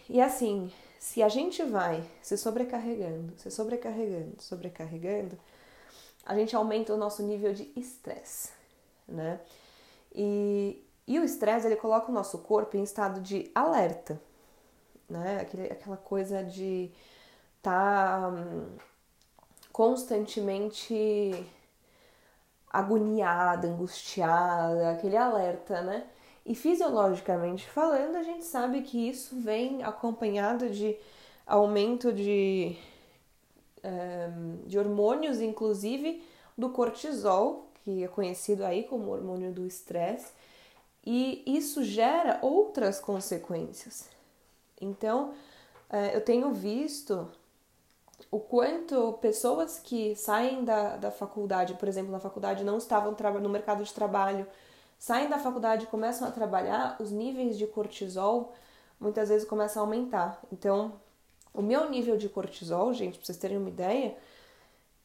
e 0.09 0.19
assim, 0.19 0.71
se 0.99 1.23
a 1.23 1.29
gente 1.29 1.63
vai 1.63 2.03
se 2.21 2.37
sobrecarregando, 2.37 3.33
se 3.37 3.49
sobrecarregando, 3.49 4.35
sobrecarregando, 4.39 5.39
a 6.25 6.35
gente 6.35 6.55
aumenta 6.55 6.93
o 6.93 6.97
nosso 6.97 7.23
nível 7.23 7.53
de 7.53 7.71
estresse, 7.75 8.51
né? 9.07 9.39
E, 10.13 10.83
E 11.07 11.19
o 11.19 11.23
estresse 11.23 11.65
ele 11.67 11.75
coloca 11.75 12.11
o 12.11 12.13
nosso 12.13 12.37
corpo 12.39 12.77
em 12.77 12.83
estado 12.83 13.19
de 13.21 13.49
alerta, 13.55 14.21
né? 15.09 15.39
Aquele, 15.41 15.71
aquela 15.71 15.97
coisa 15.97 16.43
de 16.43 16.91
estar 17.57 18.21
tá, 18.21 18.27
hum, 18.29 18.77
constantemente 19.71 21.45
agoniada, 22.71 23.67
angustiada, 23.67 24.91
aquele 24.91 25.17
alerta, 25.17 25.81
né? 25.81 26.07
E 26.45 26.55
fisiologicamente 26.55 27.67
falando, 27.69 28.15
a 28.15 28.23
gente 28.23 28.45
sabe 28.45 28.81
que 28.81 29.09
isso 29.09 29.39
vem 29.39 29.83
acompanhado 29.83 30.69
de 30.69 30.97
aumento 31.45 32.13
de, 32.13 32.77
de 34.65 34.77
hormônios, 34.77 35.39
inclusive 35.41 36.23
do 36.57 36.69
cortisol, 36.69 37.69
que 37.83 38.03
é 38.03 38.07
conhecido 38.07 38.65
aí 38.65 38.83
como 38.83 39.11
hormônio 39.11 39.51
do 39.51 39.65
estresse, 39.65 40.31
e 41.05 41.43
isso 41.45 41.83
gera 41.83 42.39
outras 42.41 42.99
consequências. 42.99 44.09
Então, 44.79 45.29
uh, 45.89 45.95
eu 46.13 46.21
tenho 46.21 46.51
visto 46.53 47.27
o 48.29 48.39
quanto 48.39 49.13
pessoas 49.13 49.79
que 49.79 50.15
saem 50.15 50.63
da, 50.63 50.97
da 50.97 51.11
faculdade, 51.11 51.73
por 51.75 51.87
exemplo, 51.87 52.11
na 52.11 52.19
faculdade 52.19 52.63
não 52.63 52.77
estavam 52.77 53.15
no 53.41 53.49
mercado 53.49 53.83
de 53.83 53.93
trabalho, 53.93 54.45
saem 54.97 55.29
da 55.29 55.39
faculdade 55.39 55.85
e 55.85 55.87
começam 55.87 56.27
a 56.27 56.31
trabalhar, 56.31 56.97
os 56.99 57.11
níveis 57.11 57.57
de 57.57 57.65
cortisol 57.65 58.53
muitas 58.99 59.29
vezes 59.29 59.47
começam 59.47 59.81
a 59.81 59.85
aumentar. 59.85 60.39
Então, 60.51 60.93
o 61.53 61.61
meu 61.61 61.89
nível 61.89 62.17
de 62.17 62.29
cortisol, 62.29 62.93
gente, 62.93 63.17
pra 63.17 63.25
vocês 63.25 63.37
terem 63.37 63.57
uma 63.57 63.69
ideia, 63.69 64.15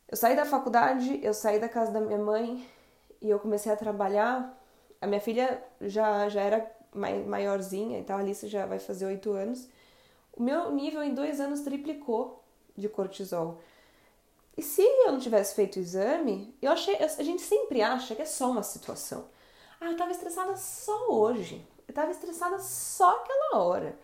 eu 0.09 0.17
saí 0.17 0.37
da 0.37 0.45
faculdade, 0.45 1.21
eu 1.23 1.35
saí 1.35 1.59
da 1.59 1.69
casa 1.69 1.91
da 1.91 2.01
minha 2.01 2.19
mãe 2.19 2.67
e 3.21 3.29
eu 3.29 3.39
comecei 3.39 3.73
a 3.73 3.77
trabalhar. 3.77 4.57
A 5.01 5.07
minha 5.07 5.21
filha 5.21 5.63
já, 5.81 6.29
já 6.29 6.41
era 6.41 6.71
maiorzinha, 7.27 7.99
então 7.99 8.17
a 8.17 8.21
Alice 8.21 8.47
já 8.47 8.67
vai 8.67 8.79
fazer 8.79 9.07
oito 9.07 9.33
anos. 9.33 9.69
O 10.33 10.43
meu 10.43 10.71
nível 10.73 11.03
em 11.03 11.15
dois 11.15 11.41
anos 11.41 11.61
triplicou 11.61 12.43
de 12.77 12.89
cortisol. 12.89 13.61
E 14.57 14.63
se 14.63 14.83
eu 14.83 15.13
não 15.13 15.19
tivesse 15.19 15.55
feito 15.55 15.77
o 15.77 15.81
exame, 15.81 16.55
eu 16.63 16.71
achei, 16.71 16.97
a 16.97 17.23
gente 17.23 17.43
sempre 17.43 17.83
acha 17.83 18.15
que 18.15 18.23
é 18.23 18.27
só 18.27 18.51
uma 18.51 18.63
situação. 18.63 19.25
Ah, 19.81 19.91
eu 19.91 19.97
tava 19.97 20.13
estressada 20.13 20.57
só 20.57 21.09
hoje. 21.09 21.67
Eu 21.87 21.95
tava 21.95 22.11
estressada 22.11 22.59
só 22.59 23.17
aquela 23.17 23.63
hora. 23.63 23.99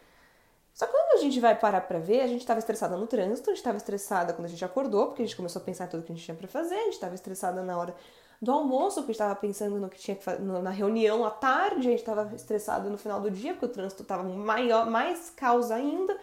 Só 0.81 0.87
que 0.87 0.93
quando 0.93 1.19
a 1.19 1.23
gente 1.23 1.39
vai 1.41 1.55
parar 1.55 1.83
pra 1.83 1.99
ver, 1.99 2.23
a 2.23 2.27
gente 2.27 2.47
tava 2.47 2.59
estressada 2.59 2.97
no 2.97 3.07
trânsito, 3.07 3.51
a 3.51 3.53
gente 3.53 3.63
tava 3.63 3.77
estressada 3.77 4.33
quando 4.33 4.47
a 4.47 4.49
gente 4.49 4.65
acordou, 4.65 5.09
porque 5.09 5.21
a 5.21 5.27
gente 5.27 5.37
começou 5.37 5.61
a 5.61 5.63
pensar 5.63 5.85
em 5.85 5.89
tudo 5.89 6.03
que 6.03 6.11
a 6.11 6.15
gente 6.15 6.25
tinha 6.25 6.35
pra 6.35 6.49
fazer, 6.49 6.75
a 6.75 6.85
gente 6.85 6.99
tava 6.99 7.15
estressada 7.15 7.63
na 7.63 7.77
hora 7.77 7.95
do 8.41 8.51
almoço, 8.51 8.95
porque 9.03 9.11
a 9.11 9.13
gente 9.13 9.19
tava 9.19 9.35
pensando 9.35 9.79
no 9.79 9.91
que 9.91 9.99
tinha 9.99 10.17
que 10.17 10.25
fazer 10.25 10.41
na 10.41 10.71
reunião 10.71 11.23
à 11.23 11.31
tarde, 11.31 11.87
a 11.87 11.91
gente 11.91 12.03
tava 12.03 12.35
estressado 12.35 12.89
no 12.89 12.97
final 12.97 13.21
do 13.21 13.31
dia, 13.31 13.53
porque 13.53 13.67
o 13.67 13.69
trânsito 13.69 14.05
tava 14.05 14.23
maior, 14.23 14.89
mais 14.89 15.29
caos 15.37 15.71
ainda. 15.71 16.17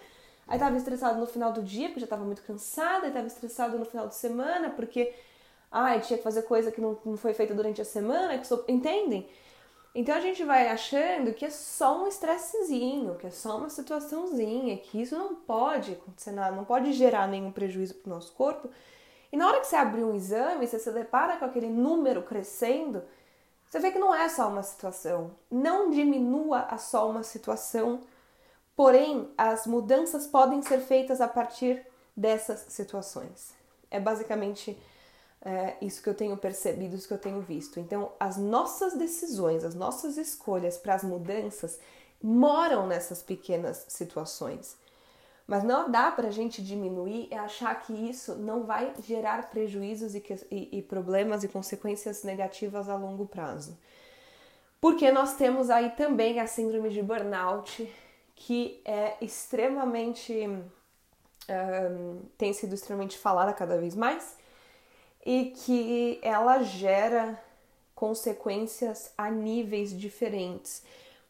Aí 0.48 0.58
tava 0.58 0.76
estressado 0.76 1.20
no 1.20 1.28
final 1.28 1.54
do 1.54 1.62
dia, 1.62 1.90
porque 1.90 2.00
já 2.00 2.08
tava 2.08 2.26
muito 2.26 2.42
cansada, 2.42 3.06
aí 3.06 3.14
tava 3.14 3.28
estressado 3.28 3.78
no 3.78 3.86
final 3.86 4.08
de 4.08 4.16
semana, 4.16 4.72
porque 4.72 5.14
ai, 5.72 6.02
tinha 6.02 6.18
que 6.18 6.24
fazer 6.24 6.42
coisa 6.42 6.72
que 6.72 6.82
não, 6.82 6.98
não 7.06 7.16
foi 7.16 7.36
feita 7.36 7.54
durante 7.54 7.80
a 7.80 7.86
semana, 7.86 8.36
que 8.40 8.48
sou, 8.48 8.66
entendem? 8.68 9.30
Então 9.98 10.16
a 10.16 10.22
gente 10.22 10.44
vai 10.44 10.68
achando 10.68 11.34
que 11.34 11.44
é 11.44 11.50
só 11.50 12.04
um 12.04 12.08
estressezinho, 12.08 13.16
que 13.16 13.26
é 13.26 13.32
só 13.32 13.58
uma 13.58 13.70
situaçãozinha, 13.70 14.78
que 14.78 15.02
isso 15.02 15.18
não 15.18 15.34
pode 15.34 15.94
acontecer 15.94 16.32
nada, 16.32 16.56
não 16.56 16.66
pode 16.66 16.94
gerar 16.94 17.28
nenhum 17.28 17.52
prejuízo 17.52 17.96
para 17.96 18.12
o 18.12 18.14
nosso 18.14 18.32
corpo. 18.34 18.70
E 19.32 19.36
na 19.36 19.48
hora 19.48 19.60
que 19.60 19.68
você 19.68 19.76
abrir 19.76 20.04
um 20.04 20.16
exame, 20.16 20.68
você 20.68 20.78
se 20.78 20.92
depara 20.92 21.38
com 21.38 21.46
aquele 21.46 21.68
número 21.68 22.22
crescendo, 22.22 23.04
você 23.68 23.80
vê 23.80 23.92
que 23.92 24.00
não 24.00 24.14
é 24.14 24.30
só 24.30 24.48
uma 24.48 24.64
situação. 24.64 25.32
Não 25.50 25.90
diminua 25.90 26.68
a 26.70 26.78
só 26.78 27.10
uma 27.10 27.24
situação 27.24 28.02
Porém, 28.78 29.28
as 29.36 29.66
mudanças 29.66 30.28
podem 30.28 30.62
ser 30.62 30.82
feitas 30.82 31.20
a 31.20 31.28
partir 31.28 31.84
dessas 32.16 32.60
situações. 32.72 33.52
É 33.90 34.00
basicamente 34.00 34.80
é, 35.42 35.76
isso 35.82 36.02
que 36.02 36.10
eu 36.10 36.16
tenho 36.16 36.36
percebido, 36.38 36.96
isso 36.96 37.08
que 37.08 37.14
eu 37.14 37.20
tenho 37.20 37.42
visto. 37.42 37.80
Então, 37.80 38.12
as 38.20 38.38
nossas 38.38 38.94
decisões, 38.94 39.64
as 39.64 39.76
nossas 39.76 40.18
escolhas 40.18 40.78
para 40.78 40.96
as 40.96 41.04
mudanças 41.04 41.80
moram 42.22 42.88
nessas 42.88 43.22
pequenas 43.22 43.86
situações. 43.88 44.78
Mas 45.46 45.64
não 45.64 45.90
dá 45.90 46.12
para 46.12 46.28
a 46.28 46.32
gente 46.32 46.62
diminuir 46.62 47.30
e 47.32 47.36
achar 47.36 47.74
que 47.80 47.94
isso 47.94 48.36
não 48.36 48.64
vai 48.64 48.94
gerar 49.02 49.50
prejuízos 49.50 50.14
e, 50.14 50.24
e, 50.52 50.80
e 50.80 50.82
problemas 50.82 51.44
e 51.44 51.48
consequências 51.48 52.24
negativas 52.24 52.90
a 52.90 52.96
longo 52.96 53.26
prazo. 53.26 53.78
Porque 54.82 55.10
nós 55.10 55.36
temos 55.36 55.70
aí 55.70 55.92
também 55.92 56.40
a 56.40 56.48
síndrome 56.48 56.90
de 56.90 57.02
burnout, 57.02 57.90
que 58.36 58.82
é 58.84 59.16
extremamente. 59.22 60.34
Um, 61.50 62.24
tem 62.38 62.52
sido 62.52 62.76
extremamente 62.76 63.18
falada 63.18 63.54
cada 63.54 63.78
vez 63.78 63.96
mais 63.96 64.36
e 65.28 65.52
que 65.52 66.22
ela 66.24 66.64
gera 66.64 67.38
consequências 67.94 69.12
a 69.18 69.30
níveis 69.30 69.92
diferentes. 69.92 70.82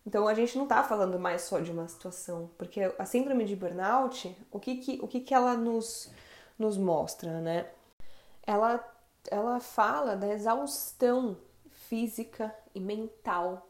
Então 0.06 0.28
a 0.28 0.36
gente 0.36 0.56
não 0.56 0.66
está 0.66 0.84
falando 0.84 1.18
mais 1.18 1.42
só 1.42 1.60
de 1.60 1.72
uma 1.72 1.88
situação, 1.88 2.48
porque 2.60 2.94
a 3.00 3.06
síndrome 3.06 3.44
de 3.44 3.56
burnout, 3.56 4.38
o 4.52 4.60
que 4.60 4.76
que, 4.76 5.00
o 5.02 5.08
que, 5.08 5.20
que 5.22 5.34
ela 5.34 5.56
nos, 5.58 6.12
nos 6.60 6.78
mostra, 6.78 7.42
né? 7.42 7.72
Ela, 8.46 8.88
ela 9.32 9.60
fala 9.60 10.16
da 10.16 10.28
exaustão 10.28 11.36
física 11.72 12.54
e 12.76 12.80
mental 12.80 13.68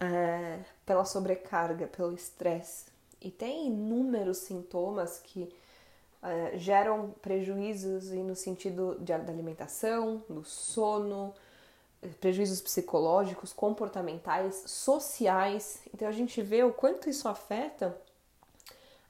é, 0.00 0.60
pela 0.86 1.04
sobrecarga, 1.04 1.86
pelo 1.88 2.14
estresse. 2.14 2.86
E 3.20 3.30
tem 3.30 3.66
inúmeros 3.66 4.38
sintomas 4.38 5.20
que 5.22 5.54
é, 6.22 6.56
geram 6.58 7.14
prejuízos 7.22 8.10
no 8.10 8.34
sentido 8.34 8.96
de, 8.98 9.16
da 9.16 9.32
alimentação, 9.32 10.22
do 10.28 10.44
sono, 10.44 11.34
prejuízos 12.20 12.60
psicológicos, 12.60 13.52
comportamentais, 13.52 14.62
sociais. 14.66 15.82
Então 15.92 16.08
a 16.08 16.12
gente 16.12 16.40
vê 16.42 16.62
o 16.62 16.72
quanto 16.72 17.08
isso 17.08 17.28
afeta 17.28 17.96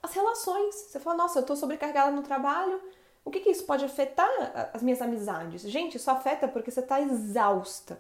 as 0.03 0.13
relações. 0.13 0.75
Você 0.75 1.01
fala, 1.01 1.17
nossa, 1.17 1.41
eu 1.41 1.45
tô 1.45 1.57
sobrecarregada 1.57 2.11
no 2.11 2.23
trabalho, 2.23 2.81
o 3.25 3.31
que, 3.31 3.41
que 3.41 3.51
isso 3.51 3.65
pode 3.65 3.85
afetar 3.85 4.71
as 4.73 4.83
minhas 4.83 5.03
amizades? 5.03 5.63
Gente, 5.63 5.97
isso 5.97 6.11
afeta 6.11 6.47
porque 6.47 6.71
você 6.71 6.81
está 6.81 7.01
exausta. 7.01 7.99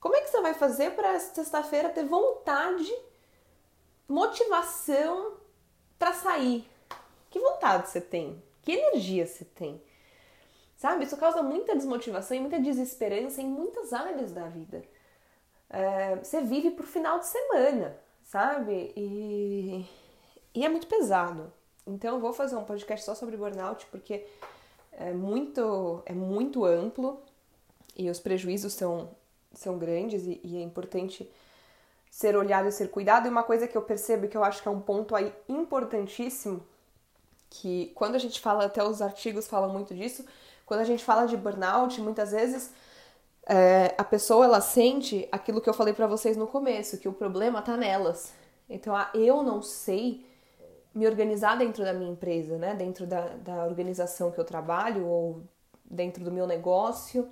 Como 0.00 0.16
é 0.16 0.20
que 0.20 0.30
você 0.30 0.40
vai 0.40 0.52
fazer 0.54 0.96
para 0.96 1.18
sexta-feira 1.20 1.90
ter 1.90 2.04
vontade, 2.04 2.92
motivação 4.08 5.34
para 5.96 6.12
sair? 6.12 6.68
Que 7.30 7.38
vontade 7.38 7.88
você 7.88 8.00
tem? 8.00 8.42
Que 8.62 8.72
energia 8.72 9.26
você 9.26 9.44
tem? 9.44 9.80
Sabe? 10.76 11.04
Isso 11.04 11.16
causa 11.16 11.42
muita 11.42 11.74
desmotivação 11.74 12.36
e 12.36 12.40
muita 12.40 12.60
desesperança 12.60 13.42
em 13.42 13.46
muitas 13.46 13.92
áreas 13.92 14.32
da 14.32 14.46
vida. 14.48 14.82
É, 15.70 16.16
você 16.16 16.40
vive 16.40 16.70
pro 16.70 16.86
final 16.86 17.18
de 17.18 17.26
semana, 17.26 17.98
sabe? 18.22 18.92
E, 18.96 19.84
e 20.54 20.64
é 20.64 20.68
muito 20.68 20.86
pesado. 20.86 21.52
Então 21.86 22.14
eu 22.14 22.20
vou 22.20 22.32
fazer 22.32 22.56
um 22.56 22.64
podcast 22.64 23.04
só 23.04 23.14
sobre 23.14 23.36
burnout 23.36 23.86
porque 23.86 24.26
é 24.92 25.12
muito, 25.12 26.02
é 26.06 26.12
muito 26.12 26.64
amplo 26.64 27.20
e 27.96 28.08
os 28.08 28.20
prejuízos 28.20 28.74
são 28.74 29.10
são 29.52 29.78
grandes 29.78 30.24
e, 30.24 30.40
e 30.44 30.56
é 30.56 30.62
importante 30.62 31.28
ser 32.10 32.36
olhado 32.36 32.68
e 32.68 32.72
ser 32.72 32.90
cuidado. 32.90 33.26
E 33.26 33.30
uma 33.30 33.42
coisa 33.42 33.66
que 33.66 33.76
eu 33.76 33.82
percebo 33.82 34.28
que 34.28 34.36
eu 34.36 34.44
acho 34.44 34.62
que 34.62 34.68
é 34.68 34.70
um 34.70 34.80
ponto 34.80 35.14
aí 35.14 35.32
importantíssimo, 35.48 36.62
que 37.50 37.92
quando 37.94 38.14
a 38.14 38.18
gente 38.18 38.40
fala, 38.40 38.66
até 38.66 38.82
os 38.82 39.00
artigos 39.00 39.46
falam 39.48 39.72
muito 39.72 39.94
disso, 39.94 40.24
quando 40.66 40.80
a 40.80 40.84
gente 40.84 41.04
fala 41.04 41.26
de 41.26 41.36
burnout, 41.36 42.00
muitas 42.00 42.32
vezes 42.32 42.72
é, 43.46 43.94
a 43.96 44.04
pessoa 44.04 44.44
ela 44.44 44.60
sente 44.60 45.26
aquilo 45.32 45.60
que 45.60 45.68
eu 45.68 45.74
falei 45.74 45.94
para 45.94 46.06
vocês 46.06 46.36
no 46.36 46.46
começo, 46.46 46.98
que 46.98 47.08
o 47.08 47.12
problema 47.12 47.62
tá 47.62 47.76
nelas. 47.76 48.34
Então, 48.68 48.94
ah, 48.94 49.10
eu 49.14 49.42
não 49.42 49.62
sei 49.62 50.26
me 50.94 51.06
organizar 51.06 51.56
dentro 51.56 51.84
da 51.84 51.92
minha 51.92 52.10
empresa, 52.10 52.58
né? 52.58 52.74
Dentro 52.74 53.06
da, 53.06 53.28
da 53.36 53.64
organização 53.64 54.30
que 54.30 54.38
eu 54.38 54.44
trabalho 54.44 55.06
ou 55.06 55.42
dentro 55.84 56.22
do 56.22 56.30
meu 56.30 56.46
negócio. 56.46 57.22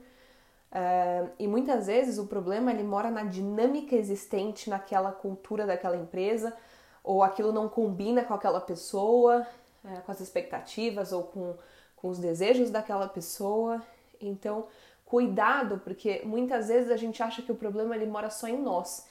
Uh, 0.70 1.30
e 1.38 1.46
muitas 1.46 1.86
vezes 1.86 2.18
o 2.18 2.26
problema 2.26 2.70
ele 2.70 2.82
mora 2.82 3.10
na 3.10 3.24
dinâmica 3.24 3.94
existente 3.94 4.68
naquela 4.68 5.12
cultura 5.12 5.66
daquela 5.66 5.96
empresa, 5.96 6.54
ou 7.02 7.22
aquilo 7.22 7.52
não 7.52 7.68
combina 7.68 8.24
com 8.24 8.34
aquela 8.34 8.60
pessoa, 8.60 9.46
uh, 9.86 10.02
com 10.02 10.12
as 10.12 10.20
expectativas 10.20 11.12
ou 11.12 11.22
com, 11.22 11.54
com 11.94 12.08
os 12.08 12.18
desejos 12.18 12.70
daquela 12.70 13.08
pessoa. 13.08 13.82
Então, 14.20 14.66
cuidado, 15.04 15.78
porque 15.78 16.22
muitas 16.24 16.68
vezes 16.68 16.90
a 16.90 16.96
gente 16.96 17.22
acha 17.22 17.40
que 17.42 17.52
o 17.52 17.56
problema 17.56 17.94
ele 17.94 18.06
mora 18.06 18.28
só 18.28 18.46
em 18.46 18.60
nós. 18.60 19.06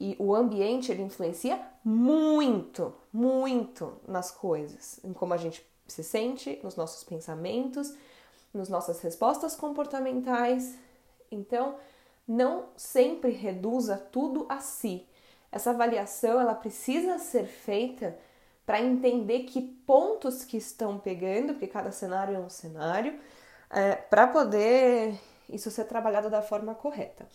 E 0.00 0.16
o 0.18 0.34
ambiente 0.34 0.90
ele 0.90 1.02
influencia 1.02 1.60
muito, 1.84 2.94
muito 3.12 4.00
nas 4.06 4.30
coisas, 4.30 5.00
em 5.04 5.12
como 5.12 5.34
a 5.34 5.36
gente 5.36 5.64
se 5.86 6.04
sente, 6.04 6.60
nos 6.62 6.76
nossos 6.76 7.02
pensamentos 7.02 7.96
nas 8.52 8.68
nossas 8.68 9.00
respostas 9.00 9.54
comportamentais. 9.54 10.76
Então, 11.30 11.76
não 12.26 12.66
sempre 12.76 13.30
reduza 13.30 13.96
tudo 13.96 14.46
a 14.48 14.60
si. 14.60 15.06
Essa 15.50 15.70
avaliação 15.70 16.40
ela 16.40 16.54
precisa 16.54 17.18
ser 17.18 17.46
feita 17.46 18.18
para 18.68 18.82
entender 18.82 19.44
que 19.44 19.62
pontos 19.62 20.44
que 20.44 20.58
estão 20.58 20.98
pegando, 20.98 21.54
porque 21.54 21.66
cada 21.66 21.90
cenário 21.90 22.36
é 22.36 22.38
um 22.38 22.50
cenário, 22.50 23.18
é, 23.70 23.94
para 23.94 24.26
poder 24.26 25.18
isso 25.48 25.70
ser 25.70 25.84
trabalhado 25.84 26.28
da 26.28 26.42
forma 26.42 26.74
correta. 26.74 27.26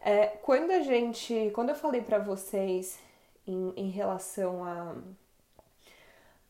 É, 0.00 0.26
quando 0.26 0.72
a 0.72 0.80
gente, 0.80 1.52
quando 1.54 1.68
eu 1.68 1.76
falei 1.76 2.02
para 2.02 2.18
vocês 2.18 2.98
em, 3.46 3.72
em, 3.76 3.88
relação 3.88 4.64
a, 4.64 4.96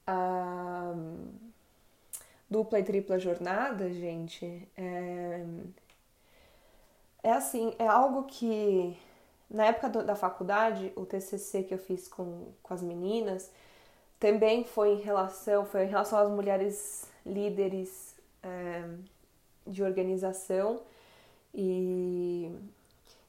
a 0.06 0.94
dupla 2.48 2.80
e 2.80 2.82
tripla 2.82 3.18
jornada, 3.18 3.92
gente, 3.92 4.66
é, 4.74 5.44
é 7.22 7.30
assim, 7.30 7.74
é 7.78 7.86
algo 7.86 8.22
que 8.22 8.98
na 9.50 9.66
época 9.66 9.90
do, 9.90 10.02
da 10.02 10.16
faculdade, 10.16 10.94
o 10.96 11.04
TCC 11.04 11.62
que 11.64 11.74
eu 11.74 11.78
fiz 11.78 12.08
com, 12.08 12.54
com 12.62 12.72
as 12.72 12.80
meninas 12.80 13.52
também 14.24 14.64
foi 14.64 14.94
em 14.94 15.00
relação, 15.02 15.66
foi 15.66 15.84
em 15.84 15.88
relação 15.88 16.18
às 16.18 16.30
mulheres 16.30 17.06
líderes 17.26 18.16
é, 18.42 18.82
de 19.66 19.82
organização 19.82 20.80
e, 21.52 22.50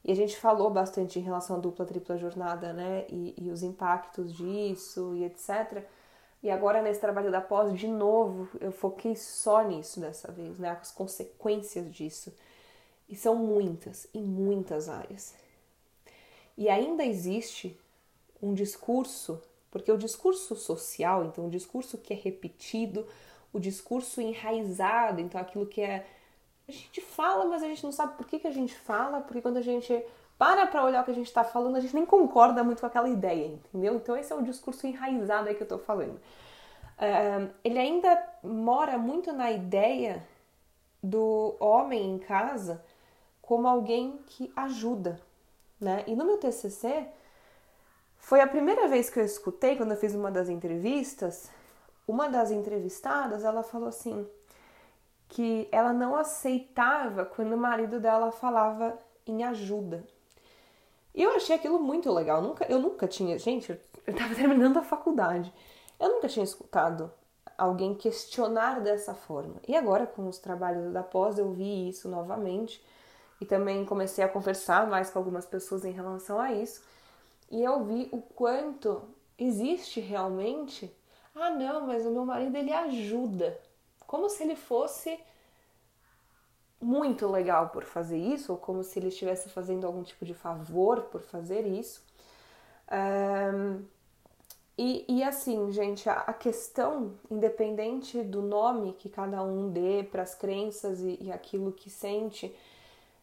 e 0.05 0.09
a 0.09 0.15
gente 0.15 0.37
falou 0.37 0.69
bastante 0.69 1.19
em 1.19 1.21
relação 1.21 1.57
à 1.57 1.59
dupla, 1.59 1.85
tripla 1.85 2.17
jornada, 2.17 2.71
né, 2.71 3.05
e, 3.09 3.35
e 3.37 3.51
os 3.51 3.61
impactos 3.61 4.33
disso 4.33 5.13
e 5.17 5.25
etc. 5.25 5.83
E 6.41 6.49
agora 6.49 6.81
nesse 6.81 7.01
trabalho 7.01 7.29
da 7.29 7.41
pós, 7.41 7.77
de 7.77 7.89
novo, 7.89 8.47
eu 8.61 8.71
foquei 8.71 9.17
só 9.17 9.63
nisso 9.63 9.99
dessa 9.99 10.31
vez, 10.31 10.57
né, 10.57 10.77
as 10.81 10.91
consequências 10.91 11.93
disso 11.93 12.33
e 13.09 13.17
são 13.17 13.35
muitas, 13.35 14.07
em 14.13 14.23
muitas 14.23 14.87
áreas. 14.87 15.35
E 16.57 16.69
ainda 16.69 17.03
existe 17.03 17.77
um 18.41 18.53
discurso, 18.53 19.41
porque 19.75 19.91
o 19.91 19.97
discurso 19.97 20.55
social, 20.55 21.25
então 21.25 21.47
o 21.47 21.49
discurso 21.49 21.97
que 21.97 22.13
é 22.13 22.15
repetido, 22.15 23.05
o 23.51 23.59
discurso 23.59 24.21
enraizado, 24.21 25.19
então 25.19 25.39
aquilo 25.39 25.65
que 25.65 25.81
é. 25.81 26.07
A 26.65 26.71
gente 26.71 27.01
fala, 27.01 27.43
mas 27.43 27.61
a 27.61 27.67
gente 27.67 27.83
não 27.83 27.91
sabe 27.91 28.15
por 28.15 28.25
que, 28.25 28.39
que 28.39 28.47
a 28.47 28.53
gente 28.53 28.73
fala, 28.73 29.19
porque 29.19 29.41
quando 29.41 29.57
a 29.57 29.61
gente 29.61 30.01
para 30.37 30.65
para 30.65 30.81
olhar 30.81 31.01
o 31.01 31.03
que 31.03 31.11
a 31.11 31.13
gente 31.13 31.27
está 31.27 31.43
falando, 31.43 31.75
a 31.75 31.81
gente 31.81 31.93
nem 31.93 32.05
concorda 32.05 32.63
muito 32.63 32.79
com 32.79 32.85
aquela 32.85 33.09
ideia, 33.09 33.47
entendeu? 33.47 33.95
Então 33.95 34.15
esse 34.15 34.31
é 34.31 34.35
o 34.37 34.43
discurso 34.43 34.87
enraizado 34.87 35.49
aí 35.49 35.55
que 35.55 35.61
eu 35.61 35.65
estou 35.65 35.79
falando. 35.79 36.15
Uh, 36.15 37.53
ele 37.61 37.77
ainda 37.77 38.29
mora 38.41 38.97
muito 38.97 39.33
na 39.33 39.51
ideia 39.51 40.25
do 41.03 41.57
homem 41.59 42.11
em 42.11 42.17
casa 42.17 42.81
como 43.41 43.67
alguém 43.67 44.21
que 44.25 44.49
ajuda, 44.55 45.19
né? 45.81 46.05
E 46.07 46.15
no 46.15 46.23
meu 46.23 46.37
TCC 46.37 47.09
foi 48.25 48.41
a 48.41 48.47
primeira 48.47 48.87
vez 48.87 49.07
que 49.07 49.19
eu 49.19 49.23
escutei 49.23 49.75
quando 49.75 49.91
eu 49.91 49.97
fiz 49.97 50.15
uma 50.15 50.31
das 50.31 50.49
entrevistas, 50.49 51.47
uma 52.07 52.27
das 52.27 52.49
entrevistadas, 52.49 53.43
ela 53.43 53.61
falou 53.61 53.87
assim 53.87 54.27
que 55.29 55.69
ela 55.71 55.93
não 55.93 56.15
aceitava 56.15 57.23
quando 57.23 57.53
o 57.53 57.57
marido 57.57 57.99
dela 57.99 58.31
falava 58.31 58.97
em 59.27 59.43
ajuda. 59.43 60.03
E 61.13 61.21
eu 61.21 61.35
achei 61.35 61.55
aquilo 61.55 61.77
muito 61.77 62.11
legal. 62.11 62.37
Eu 62.41 62.47
nunca, 62.47 62.65
eu 62.65 62.79
nunca 62.79 63.07
tinha, 63.07 63.37
gente, 63.37 63.69
eu 63.71 63.79
estava 64.11 64.33
terminando 64.33 64.77
a 64.77 64.83
faculdade. 64.83 65.53
Eu 65.99 66.09
nunca 66.09 66.27
tinha 66.27 66.43
escutado 66.43 67.11
alguém 67.55 67.93
questionar 67.93 68.81
dessa 68.81 69.13
forma. 69.13 69.57
E 69.67 69.75
agora 69.75 70.07
com 70.07 70.27
os 70.27 70.39
trabalhos 70.39 70.91
da 70.91 71.03
pós 71.03 71.37
eu 71.37 71.51
vi 71.51 71.89
isso 71.89 72.09
novamente 72.09 72.83
e 73.39 73.45
também 73.45 73.85
comecei 73.85 74.23
a 74.23 74.27
conversar 74.27 74.87
mais 74.87 75.11
com 75.11 75.19
algumas 75.19 75.45
pessoas 75.45 75.85
em 75.85 75.91
relação 75.91 76.39
a 76.39 76.51
isso. 76.51 76.94
E 77.49 77.63
eu 77.63 77.83
vi 77.83 78.09
o 78.11 78.21
quanto 78.21 79.03
existe 79.37 79.99
realmente. 79.99 80.95
Ah, 81.33 81.49
não, 81.49 81.87
mas 81.87 82.05
o 82.05 82.11
meu 82.11 82.25
marido 82.25 82.55
ele 82.55 82.73
ajuda. 82.73 83.59
Como 84.07 84.29
se 84.29 84.43
ele 84.43 84.55
fosse 84.55 85.19
muito 86.81 87.27
legal 87.27 87.69
por 87.69 87.83
fazer 87.83 88.17
isso, 88.17 88.51
ou 88.51 88.57
como 88.57 88.83
se 88.83 88.99
ele 88.99 89.07
estivesse 89.07 89.49
fazendo 89.49 89.87
algum 89.87 90.03
tipo 90.03 90.25
de 90.25 90.33
favor 90.33 91.03
por 91.03 91.21
fazer 91.21 91.65
isso. 91.65 92.03
Um, 92.91 93.83
e, 94.77 95.05
e, 95.07 95.23
assim, 95.23 95.71
gente, 95.71 96.09
a, 96.09 96.13
a, 96.13 96.33
questão, 96.33 97.13
independente 97.31 98.21
do 98.21 98.41
nome 98.41 98.93
que 98.93 99.07
cada 99.07 99.41
um 99.41 99.71
dê 99.71 100.03
para 100.03 100.21
as 100.21 100.35
crenças 100.35 100.99
e, 100.99 101.17
e 101.21 101.31
aquilo 101.31 101.71
que 101.71 101.89
sente, 101.89 102.53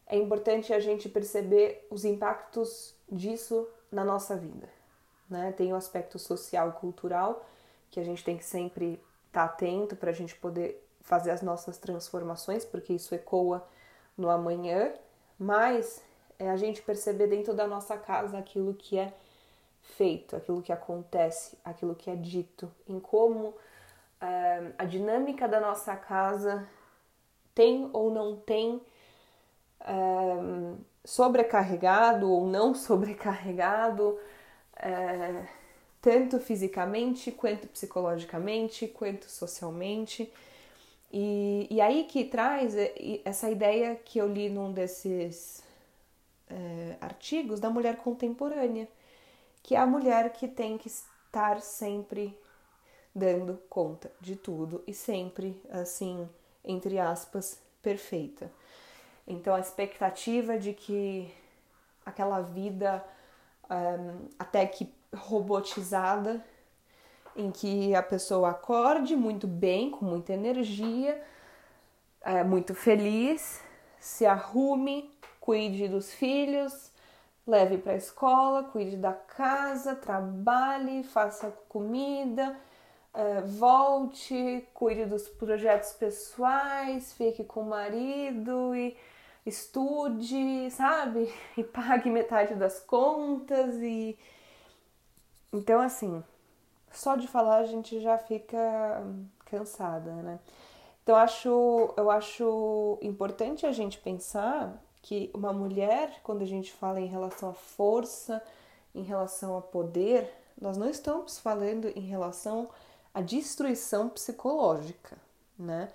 é 0.07 0.17
importante 0.17 0.73
a 0.73 0.79
gente 0.79 1.07
perceber 1.07 1.87
os 1.91 2.03
impactos 2.05 2.95
disso 3.09 3.67
na 3.93 4.03
nossa 4.03 4.35
vida. 4.35 4.67
Né? 5.29 5.53
Tem 5.53 5.71
o 5.71 5.75
aspecto 5.75 6.17
social 6.17 6.69
e 6.69 6.71
cultural, 6.73 7.45
que 7.89 7.99
a 7.99 8.03
gente 8.03 8.23
tem 8.23 8.37
que 8.37 8.43
sempre 8.43 8.93
estar 9.27 9.45
tá 9.47 9.53
atento 9.53 9.95
para 9.95 10.09
a 10.09 10.13
gente 10.13 10.35
poder 10.35 10.83
fazer 11.01 11.31
as 11.31 11.41
nossas 11.41 11.77
transformações, 11.77 12.65
porque 12.65 12.93
isso 12.93 13.13
ecoa 13.13 13.65
no 14.17 14.29
amanhã, 14.29 14.93
mas 15.37 16.01
é 16.39 16.49
a 16.49 16.57
gente 16.57 16.81
perceber 16.81 17.27
dentro 17.27 17.53
da 17.53 17.67
nossa 17.67 17.97
casa 17.97 18.37
aquilo 18.37 18.73
que 18.73 18.97
é 18.97 19.13
feito, 19.81 20.35
aquilo 20.35 20.61
que 20.61 20.71
acontece, 20.71 21.57
aquilo 21.63 21.93
que 21.93 22.09
é 22.09 22.15
dito, 22.15 22.71
em 22.87 22.99
como 22.99 23.53
é, 24.19 24.71
a 24.77 24.85
dinâmica 24.85 25.47
da 25.47 25.59
nossa 25.59 25.95
casa 25.95 26.67
tem 27.53 27.89
ou 27.93 28.09
não 28.09 28.37
tem 28.37 28.81
é, 29.81 29.93
sobrecarregado 31.05 32.29
ou 32.29 32.47
não 32.47 32.73
sobrecarregado, 32.75 34.19
é, 34.77 35.45
tanto 36.01 36.39
fisicamente, 36.39 37.31
quanto 37.31 37.67
psicologicamente, 37.67 38.87
quanto 38.87 39.29
socialmente. 39.29 40.31
E, 41.11 41.67
e 41.69 41.79
aí 41.79 42.05
que 42.05 42.25
traz 42.25 42.73
essa 43.23 43.49
ideia 43.49 43.95
que 43.95 44.19
eu 44.19 44.27
li 44.27 44.49
num 44.49 44.71
desses 44.71 45.63
é, 46.49 46.95
artigos 46.99 47.59
da 47.59 47.69
mulher 47.69 47.97
contemporânea, 47.97 48.87
que 49.61 49.75
é 49.75 49.79
a 49.79 49.85
mulher 49.85 50.33
que 50.33 50.47
tem 50.47 50.77
que 50.77 50.87
estar 50.87 51.61
sempre 51.61 52.37
dando 53.15 53.59
conta 53.69 54.11
de 54.19 54.35
tudo 54.35 54.83
e 54.87 54.93
sempre, 54.93 55.61
assim, 55.69 56.27
entre 56.65 56.99
aspas, 56.99 57.59
perfeita. 57.81 58.51
Então 59.27 59.55
a 59.55 59.59
expectativa 59.59 60.57
de 60.57 60.73
que 60.73 61.33
aquela 62.05 62.41
vida 62.41 63.03
um, 63.69 64.27
até 64.37 64.65
que 64.65 64.93
robotizada, 65.15 66.43
em 67.35 67.51
que 67.51 67.95
a 67.95 68.03
pessoa 68.03 68.51
acorde 68.51 69.15
muito 69.15 69.47
bem, 69.47 69.89
com 69.89 70.05
muita 70.05 70.33
energia, 70.33 71.21
é, 72.21 72.43
muito 72.43 72.75
feliz, 72.75 73.61
se 73.99 74.25
arrume, 74.25 75.11
cuide 75.39 75.87
dos 75.87 76.13
filhos, 76.13 76.91
leve 77.45 77.77
para 77.77 77.93
a 77.93 77.97
escola, 77.97 78.63
cuide 78.63 78.97
da 78.97 79.13
casa, 79.13 79.95
trabalhe, 79.95 81.03
faça 81.03 81.51
comida, 81.67 82.55
é, 83.13 83.41
volte, 83.41 84.67
cuide 84.73 85.05
dos 85.05 85.27
projetos 85.27 85.91
pessoais, 85.93 87.13
fique 87.13 87.43
com 87.43 87.61
o 87.61 87.69
marido 87.69 88.75
e 88.75 88.95
estude, 89.45 90.69
sabe? 90.71 91.31
E 91.57 91.63
pague 91.63 92.09
metade 92.09 92.55
das 92.55 92.79
contas 92.79 93.75
e 93.75 94.17
então 95.51 95.79
assim, 95.79 96.23
só 96.91 97.15
de 97.15 97.27
falar 97.27 97.57
a 97.57 97.65
gente 97.65 97.99
já 98.01 98.17
fica 98.17 99.03
cansada, 99.45 100.11
né? 100.13 100.39
Então 101.03 101.15
acho, 101.15 101.93
eu 101.97 102.09
acho 102.09 102.97
importante 103.01 103.65
a 103.65 103.71
gente 103.71 103.99
pensar 103.99 104.81
que 105.01 105.29
uma 105.33 105.51
mulher, 105.51 106.21
quando 106.23 106.41
a 106.43 106.47
gente 106.47 106.71
fala 106.71 106.99
em 106.99 107.07
relação 107.07 107.49
à 107.49 107.53
força, 107.53 108.41
em 108.95 109.03
relação 109.03 109.57
a 109.57 109.61
poder, 109.61 110.33
nós 110.59 110.77
não 110.77 110.89
estamos 110.89 111.37
falando 111.39 111.87
em 111.89 112.01
relação 112.01 112.69
à 113.13 113.21
destruição 113.21 114.07
psicológica, 114.07 115.17
né? 115.59 115.91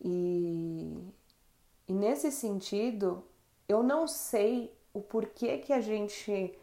E, 0.00 0.98
e 1.92 1.94
nesse 1.94 2.32
sentido, 2.32 3.22
eu 3.68 3.82
não 3.82 4.08
sei 4.08 4.72
o 4.94 5.00
porquê 5.02 5.58
que 5.58 5.74
a 5.74 5.80
gente 5.82 6.58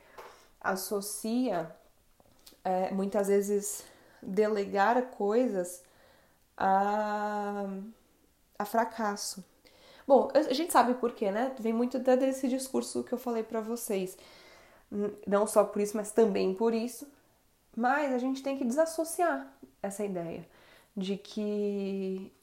associa 0.59 1.71
é, 2.63 2.89
muitas 2.89 3.27
vezes 3.27 3.83
delegar 4.23 4.99
coisas 5.11 5.83
a, 6.57 7.67
a 8.57 8.65
fracasso. 8.65 9.45
Bom, 10.07 10.29
a 10.33 10.51
gente 10.51 10.73
sabe 10.73 10.95
por 10.95 11.11
quê, 11.11 11.29
né? 11.29 11.55
Vem 11.59 11.73
muito 11.73 11.99
desse 11.99 12.47
discurso 12.47 13.03
que 13.03 13.13
eu 13.13 13.17
falei 13.19 13.43
para 13.43 13.61
vocês. 13.61 14.17
Não 15.27 15.45
só 15.45 15.63
por 15.63 15.79
isso, 15.79 15.95
mas 15.95 16.11
também 16.11 16.55
por 16.55 16.73
isso. 16.73 17.07
Mas 17.77 18.11
a 18.11 18.17
gente 18.17 18.41
tem 18.41 18.57
que 18.57 18.65
desassociar 18.65 19.47
essa 19.83 20.03
ideia 20.03 20.43
de 20.97 21.17
que 21.17 22.33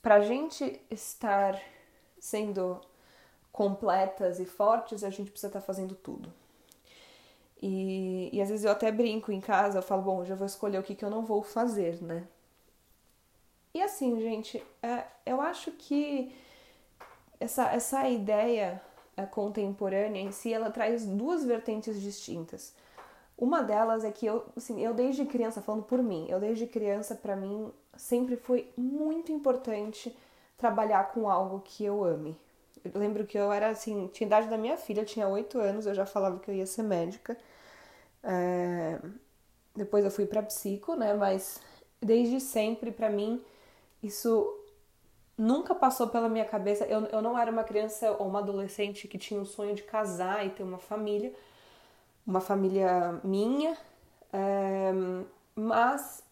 pra 0.00 0.20
gente 0.20 0.80
estar 0.90 1.60
sendo 2.20 2.80
completas 3.50 4.38
e 4.38 4.44
fortes, 4.44 5.02
a 5.02 5.10
gente 5.10 5.30
precisa 5.30 5.48
estar 5.48 5.60
tá 5.60 5.66
fazendo 5.66 5.94
tudo. 5.96 6.32
E, 7.60 8.30
e 8.32 8.40
às 8.40 8.48
vezes 8.48 8.64
eu 8.64 8.70
até 8.70 8.92
brinco 8.92 9.32
em 9.32 9.40
casa, 9.40 9.78
eu 9.78 9.82
falo, 9.82 10.02
bom, 10.02 10.24
já 10.24 10.34
vou 10.34 10.46
escolher 10.46 10.78
o 10.78 10.82
que, 10.82 10.94
que 10.94 11.04
eu 11.04 11.10
não 11.10 11.24
vou 11.24 11.42
fazer, 11.42 12.00
né? 12.02 12.26
E 13.74 13.82
assim, 13.82 14.20
gente, 14.20 14.62
é, 14.82 15.04
eu 15.24 15.40
acho 15.40 15.70
que 15.72 16.34
essa, 17.38 17.70
essa 17.70 18.08
ideia 18.08 18.80
é, 19.16 19.24
contemporânea 19.26 20.20
em 20.20 20.32
si, 20.32 20.52
ela 20.52 20.70
traz 20.70 21.06
duas 21.06 21.44
vertentes 21.44 22.00
distintas. 22.00 22.74
Uma 23.36 23.62
delas 23.62 24.04
é 24.04 24.10
que 24.10 24.26
eu, 24.26 24.44
assim, 24.56 24.82
eu 24.84 24.92
desde 24.92 25.24
criança, 25.24 25.62
falando 25.62 25.84
por 25.84 26.02
mim, 26.02 26.26
eu 26.28 26.40
desde 26.40 26.66
criança, 26.66 27.14
para 27.14 27.36
mim, 27.36 27.72
sempre 27.96 28.36
foi 28.36 28.70
muito 28.76 29.32
importante 29.32 30.14
trabalhar 30.60 31.10
com 31.12 31.28
algo 31.28 31.60
que 31.64 31.84
eu 31.84 32.04
ame. 32.04 32.36
Eu 32.84 33.00
lembro 33.00 33.26
que 33.26 33.38
eu 33.38 33.50
era 33.50 33.70
assim, 33.70 34.08
tinha 34.08 34.26
idade 34.26 34.48
da 34.48 34.58
minha 34.58 34.76
filha, 34.76 35.04
tinha 35.04 35.26
oito 35.26 35.58
anos, 35.58 35.86
eu 35.86 35.94
já 35.94 36.06
falava 36.06 36.38
que 36.38 36.50
eu 36.50 36.54
ia 36.54 36.66
ser 36.66 36.82
médica. 36.82 37.36
É... 38.22 38.98
Depois 39.74 40.04
eu 40.04 40.10
fui 40.10 40.26
para 40.26 40.42
psico, 40.42 40.94
né? 40.94 41.14
Mas 41.14 41.60
desde 42.00 42.40
sempre, 42.40 42.90
para 42.90 43.08
mim, 43.08 43.42
isso 44.02 44.56
nunca 45.36 45.74
passou 45.74 46.08
pela 46.08 46.28
minha 46.28 46.44
cabeça. 46.44 46.84
Eu, 46.84 47.06
eu 47.06 47.22
não 47.22 47.38
era 47.38 47.50
uma 47.50 47.64
criança 47.64 48.12
ou 48.12 48.28
uma 48.28 48.40
adolescente 48.40 49.08
que 49.08 49.18
tinha 49.18 49.40
o 49.40 49.46
sonho 49.46 49.74
de 49.74 49.82
casar 49.82 50.46
e 50.46 50.50
ter 50.50 50.62
uma 50.62 50.78
família, 50.78 51.32
uma 52.26 52.40
família 52.40 53.18
minha. 53.24 53.76
É... 54.32 54.92
Mas, 55.54 56.22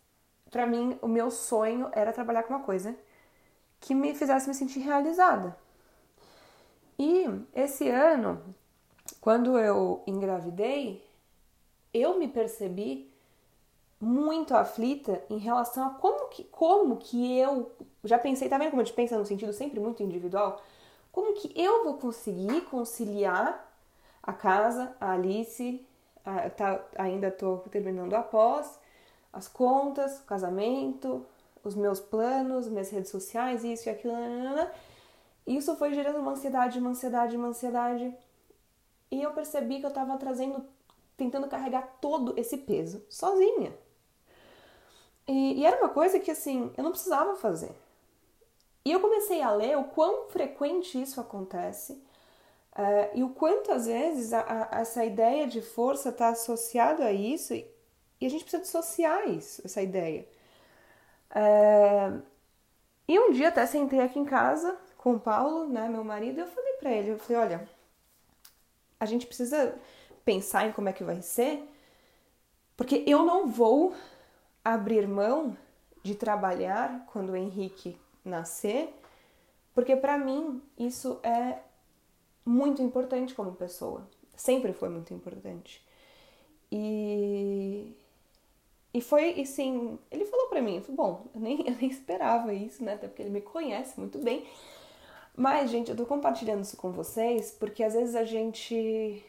para 0.51 0.67
mim, 0.67 0.99
o 1.03 1.09
meu 1.09 1.31
sonho 1.31 1.91
era 1.93 2.13
trabalhar 2.13 2.43
com 2.43 2.55
uma 2.55 2.63
coisa 2.63 2.95
que 3.81 3.95
me 3.95 4.15
fizesse 4.15 4.49
me 4.49 4.55
sentir 4.55 4.81
realizada. 4.81 5.57
E 6.99 7.27
esse 7.55 7.89
ano, 7.89 8.43
quando 9.21 9.59
eu 9.59 10.03
engravidei, 10.07 11.05
eu 11.95 12.19
me 12.19 12.29
percebi 12.29 13.11
muito 14.01 14.55
aflita 14.55 15.23
em 15.29 15.39
relação 15.39 15.87
a 15.87 15.91
como 15.91 16.29
que, 16.29 16.45
como 16.45 16.97
que 16.97 17.37
eu. 17.39 17.71
Já 18.05 18.19
pensei, 18.19 18.49
tá 18.49 18.59
vendo 18.59 18.71
como 18.71 18.83
a 18.83 18.85
gente 18.85 18.95
pensa 18.95 19.19
no 19.19 19.27
sentido 19.27 19.53
sempre 19.53 19.81
muito 19.81 20.03
individual? 20.03 20.61
Como 21.11 21.35
que 21.35 21.53
eu 21.61 21.85
vou 21.85 21.95
conseguir 21.95 22.63
conciliar 22.63 23.67
a 24.23 24.33
casa, 24.33 24.95
a 25.01 25.13
Alice, 25.13 25.85
a, 26.25 26.51
tá, 26.51 26.85
ainda 26.97 27.31
tô 27.31 27.59
terminando 27.71 28.15
a 28.15 28.23
pós, 28.23 28.79
as 29.33 29.49
contas, 29.49 30.21
o 30.21 30.25
casamento, 30.25 31.25
os 31.65 31.75
meus 31.75 32.01
planos, 32.01 32.69
minhas 32.69 32.91
redes 32.91 33.11
sociais, 33.11 33.65
isso 33.65 33.89
e 33.89 33.91
aquilo, 33.91 34.15
nanana, 34.15 34.71
isso 35.47 35.75
foi 35.77 35.95
gerando 35.95 36.19
uma 36.19 36.33
ansiedade, 36.33 36.79
uma 36.79 36.91
ansiedade, 36.91 37.37
uma 37.37 37.49
ansiedade. 37.49 38.15
E 39.11 39.23
eu 39.23 39.33
percebi 39.33 39.81
que 39.81 39.87
eu 39.87 39.89
estava 39.89 40.17
trazendo, 40.19 40.65
tentando 41.17 41.49
carregar 41.49 41.99
todo 42.01 42.39
esse 42.39 42.59
peso 42.59 43.03
sozinha. 43.09 43.73
E, 45.27 45.61
e, 45.61 45.67
era 45.67 45.79
uma 45.79 45.89
coisa 45.89 46.19
que, 46.19 46.31
assim, 46.31 46.73
eu 46.77 46.85
não 46.85 46.91
precisava 46.91 47.37
fazer. 47.37 47.71
E 48.85 48.93
eu 48.93 49.01
comecei 49.01 49.43
a 49.43 49.51
ler 49.51 49.77
o 49.77 49.85
quão 49.85 50.29
frequente 50.29 51.01
isso 51.01 51.21
acontece 51.21 51.93
uh, 52.73 53.15
e 53.15 53.23
o 53.23 53.31
quanto, 53.31 53.71
às 53.71 53.87
vezes, 53.87 54.33
a, 54.33 54.69
a, 54.71 54.81
essa 54.81 55.05
ideia 55.05 55.47
de 55.47 55.61
força 55.61 56.09
está 56.09 56.29
associada 56.29 57.05
a 57.05 57.13
isso 57.13 57.53
e, 57.53 57.71
e, 58.21 58.27
a 58.27 58.31
gente 58.31 58.45
precisa 58.45 58.63
dissociar 58.63 59.29
isso, 59.29 59.61
essa 59.65 59.83
ideia. 59.83 60.27
Uh, 61.31 62.23
e 63.07 63.19
um 63.19 63.33
dia 63.33 63.49
até 63.49 63.67
sentei 63.67 64.01
aqui 64.01 64.19
em 64.19 64.25
casa 64.25 64.79
com 64.97 65.15
o 65.15 65.21
Paulo, 65.21 65.69
né, 65.69 65.89
meu 65.89 66.05
marido, 66.05 66.41
eu 66.41 66.47
falei 66.47 66.73
para 66.75 66.93
ele, 66.93 67.11
eu 67.11 67.19
falei, 67.19 67.43
olha, 67.43 67.69
a 68.99 69.07
gente 69.07 69.27
precisa 69.27 69.75
pensar 70.25 70.67
em 70.67 70.73
como 70.73 70.89
é 70.89 70.93
que 70.93 71.05
vai 71.05 71.23
ser, 71.23 71.63
porque 72.77 73.05
eu 73.07 73.25
não 73.25 73.49
vou 73.49 73.95
abrir 74.65 75.07
mão 75.07 75.57
de 76.03 76.15
trabalhar 76.15 77.07
quando 77.13 77.31
o 77.31 77.37
Henrique 77.37 77.99
nascer, 78.25 78.95
porque 79.75 79.97
para 79.97 80.19
mim 80.19 80.61
isso 80.77 81.21
é 81.23 81.61
muito 82.45 82.83
importante 82.83 83.35
como 83.35 83.53
pessoa, 83.53 84.09
sempre 84.37 84.73
foi 84.73 84.89
muito 84.89 85.15
importante. 85.15 85.87
E 86.71 87.97
e 88.99 89.01
foi 89.01 89.41
assim, 89.41 89.97
ele 90.11 90.25
falou 90.25 90.49
para 90.49 90.61
mim, 90.61 90.83
bom, 90.89 91.27
eu 91.33 91.41
nem, 91.41 91.61
eu 91.69 91.77
nem 91.77 91.89
esperava 91.89 92.53
isso, 92.53 92.83
né? 92.83 92.95
Até 92.95 93.07
porque 93.07 93.23
ele 93.23 93.31
me 93.31 93.41
conhece 93.41 93.99
muito 93.99 94.19
bem. 94.19 94.45
Mas, 95.37 95.71
gente, 95.71 95.89
eu 95.89 95.97
tô 95.97 96.05
compartilhando 96.05 96.65
isso 96.65 96.77
com 96.77 96.91
vocês 96.91 97.53
porque 97.53 97.85
às 97.85 97.95
vezes 97.95 98.17
a 98.17 98.25
gente 98.25 99.25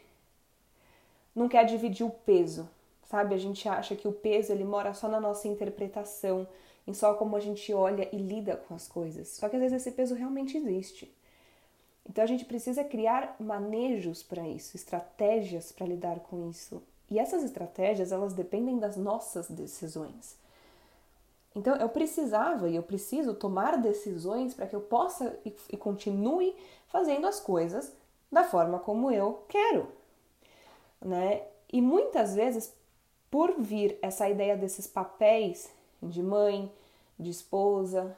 não 1.36 1.48
quer 1.48 1.64
dividir 1.64 2.04
o 2.04 2.10
peso, 2.10 2.68
sabe? 3.04 3.32
A 3.32 3.38
gente 3.38 3.68
acha 3.68 3.94
que 3.94 4.08
o 4.08 4.12
peso 4.12 4.52
ele 4.52 4.64
mora 4.64 4.92
só 4.92 5.06
na 5.06 5.20
nossa 5.20 5.46
interpretação, 5.46 6.48
em 6.84 6.92
só 6.92 7.14
como 7.14 7.36
a 7.36 7.40
gente 7.40 7.72
olha 7.72 8.08
e 8.12 8.18
lida 8.18 8.56
com 8.56 8.74
as 8.74 8.88
coisas. 8.88 9.28
Só 9.28 9.48
que 9.48 9.54
às 9.54 9.62
vezes 9.62 9.80
esse 9.86 9.92
peso 9.92 10.16
realmente 10.16 10.56
existe. 10.56 11.08
Então 12.08 12.24
a 12.24 12.26
gente 12.26 12.44
precisa 12.44 12.82
criar 12.82 13.36
manejos 13.38 14.20
para 14.20 14.48
isso, 14.48 14.76
estratégias 14.76 15.70
para 15.70 15.86
lidar 15.86 16.18
com 16.18 16.50
isso. 16.50 16.82
E 17.10 17.18
essas 17.18 17.42
estratégias, 17.42 18.12
elas 18.12 18.32
dependem 18.32 18.78
das 18.78 18.96
nossas 18.96 19.50
decisões. 19.50 20.38
Então 21.54 21.74
eu 21.76 21.88
precisava 21.88 22.68
e 22.68 22.76
eu 22.76 22.82
preciso 22.82 23.34
tomar 23.34 23.76
decisões 23.76 24.54
para 24.54 24.66
que 24.66 24.76
eu 24.76 24.80
possa 24.80 25.36
e, 25.44 25.54
e 25.70 25.76
continue 25.76 26.54
fazendo 26.86 27.26
as 27.26 27.40
coisas 27.40 27.92
da 28.30 28.44
forma 28.44 28.78
como 28.78 29.10
eu 29.10 29.42
quero, 29.48 29.88
né? 31.00 31.42
E 31.72 31.80
muitas 31.80 32.34
vezes, 32.34 32.72
por 33.30 33.60
vir 33.60 33.98
essa 34.02 34.28
ideia 34.28 34.56
desses 34.56 34.86
papéis 34.86 35.70
de 36.02 36.22
mãe, 36.22 36.70
de 37.18 37.30
esposa, 37.30 38.16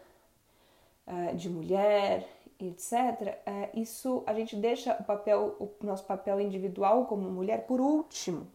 eh, 1.06 1.34
de 1.34 1.50
mulher, 1.50 2.28
etc., 2.58 3.38
eh, 3.44 3.70
isso 3.74 4.22
a 4.26 4.32
gente 4.32 4.56
deixa 4.56 4.96
o 5.00 5.04
papel, 5.04 5.56
o 5.58 5.70
nosso 5.84 6.04
papel 6.04 6.40
individual 6.40 7.06
como 7.06 7.30
mulher 7.30 7.66
por 7.66 7.80
último. 7.80 8.46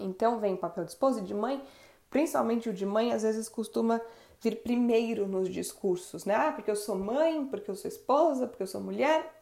Então 0.00 0.38
vem 0.38 0.54
o 0.54 0.58
papel 0.58 0.84
de 0.84 0.90
esposa 0.90 1.20
e 1.20 1.24
de 1.24 1.34
mãe 1.34 1.62
principalmente 2.10 2.68
o 2.68 2.74
de 2.74 2.84
mãe, 2.84 3.12
às 3.12 3.22
vezes 3.22 3.48
costuma 3.48 4.00
vir 4.40 4.62
primeiro 4.62 5.26
nos 5.28 5.48
discursos, 5.48 6.24
né? 6.24 6.34
Ah, 6.34 6.52
porque 6.52 6.70
eu 6.70 6.76
sou 6.76 6.96
mãe, 6.96 7.46
porque 7.46 7.70
eu 7.70 7.76
sou 7.76 7.88
esposa, 7.88 8.46
porque 8.46 8.64
eu 8.64 8.66
sou 8.66 8.80
mulher, 8.80 9.32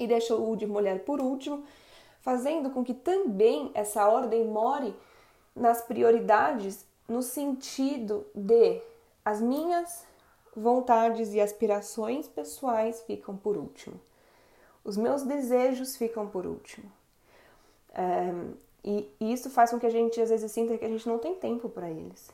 e 0.00 0.06
deixa 0.06 0.34
o 0.34 0.56
de 0.56 0.66
mulher 0.66 1.04
por 1.04 1.20
último, 1.20 1.64
fazendo 2.20 2.70
com 2.70 2.82
que 2.82 2.94
também 2.94 3.70
essa 3.74 4.08
ordem 4.08 4.44
more 4.46 4.94
nas 5.54 5.82
prioridades 5.82 6.86
no 7.06 7.20
sentido 7.20 8.24
de 8.34 8.80
as 9.24 9.40
minhas 9.40 10.04
vontades 10.56 11.34
e 11.34 11.40
aspirações 11.40 12.26
pessoais 12.26 13.02
ficam 13.02 13.36
por 13.36 13.56
último. 13.56 14.00
Os 14.84 14.96
meus 14.96 15.22
desejos 15.22 15.96
ficam 15.96 16.26
por 16.26 16.46
último. 16.46 16.90
É, 17.92 18.32
e, 18.84 19.10
isso 19.20 19.48
faz 19.50 19.70
com 19.70 19.78
que 19.78 19.86
a 19.86 19.90
gente 19.90 20.20
às 20.20 20.30
vezes 20.30 20.50
sinta 20.50 20.76
que 20.76 20.84
a 20.84 20.88
gente 20.88 21.08
não 21.08 21.18
tem 21.18 21.34
tempo 21.34 21.68
para 21.68 21.88
eles, 21.90 22.30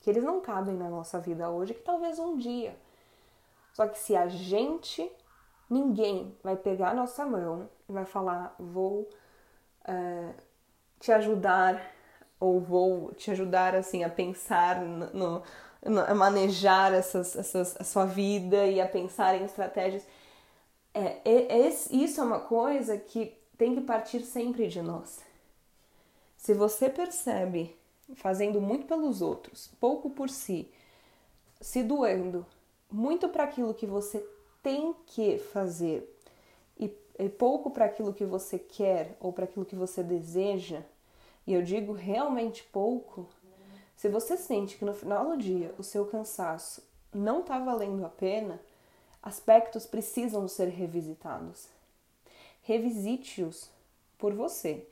que 0.00 0.10
eles 0.10 0.24
não 0.24 0.40
cabem 0.40 0.74
na 0.74 0.88
nossa 0.88 1.20
vida 1.20 1.48
hoje, 1.50 1.74
que 1.74 1.82
talvez 1.82 2.18
um 2.18 2.36
dia. 2.36 2.76
Só 3.72 3.86
que 3.86 3.98
se 3.98 4.16
a 4.16 4.28
gente, 4.28 5.10
ninguém 5.70 6.36
vai 6.42 6.56
pegar 6.56 6.90
a 6.90 6.94
nossa 6.94 7.24
mão 7.24 7.68
e 7.88 7.92
vai 7.92 8.04
falar, 8.04 8.54
vou 8.58 9.08
é, 9.84 10.30
te 11.00 11.12
ajudar 11.12 11.80
ou 12.38 12.60
vou 12.60 13.12
te 13.14 13.30
ajudar 13.30 13.74
assim 13.74 14.04
a 14.04 14.10
pensar 14.10 14.80
no, 14.80 15.06
no 15.12 15.42
a 15.84 16.14
manejar 16.14 16.92
essas, 16.92 17.34
essas, 17.34 17.76
a 17.80 17.84
sua 17.84 18.04
vida 18.04 18.66
e 18.66 18.80
a 18.80 18.86
pensar 18.86 19.34
em 19.34 19.44
estratégias. 19.44 20.06
É, 20.94 21.18
é, 21.24 21.66
é, 21.66 21.68
isso 21.68 22.20
é 22.20 22.24
uma 22.24 22.40
coisa 22.40 22.96
que 22.98 23.36
tem 23.58 23.74
que 23.74 23.80
partir 23.80 24.20
sempre 24.20 24.68
de 24.68 24.80
nós. 24.80 25.20
Se 26.42 26.54
você 26.54 26.90
percebe 26.90 27.72
fazendo 28.16 28.60
muito 28.60 28.84
pelos 28.84 29.22
outros, 29.22 29.70
pouco 29.78 30.10
por 30.10 30.28
si, 30.28 30.68
se 31.60 31.84
doendo 31.84 32.44
muito 32.90 33.28
para 33.28 33.44
aquilo 33.44 33.72
que 33.72 33.86
você 33.86 34.26
tem 34.60 34.92
que 35.06 35.38
fazer 35.38 36.18
e, 36.76 36.92
e 37.16 37.28
pouco 37.28 37.70
para 37.70 37.84
aquilo 37.84 38.12
que 38.12 38.24
você 38.24 38.58
quer 38.58 39.16
ou 39.20 39.32
para 39.32 39.44
aquilo 39.44 39.64
que 39.64 39.76
você 39.76 40.02
deseja, 40.02 40.82
e 41.46 41.54
eu 41.54 41.62
digo 41.62 41.92
realmente 41.92 42.64
pouco, 42.64 43.28
se 43.94 44.08
você 44.08 44.36
sente 44.36 44.76
que 44.76 44.84
no 44.84 44.94
final 44.94 45.24
do 45.28 45.36
dia 45.36 45.72
o 45.78 45.84
seu 45.84 46.06
cansaço 46.06 46.82
não 47.14 47.42
está 47.42 47.56
valendo 47.60 48.04
a 48.04 48.08
pena, 48.08 48.60
aspectos 49.22 49.86
precisam 49.86 50.48
ser 50.48 50.70
revisitados. 50.70 51.68
Revisite-os 52.62 53.70
por 54.18 54.34
você. 54.34 54.88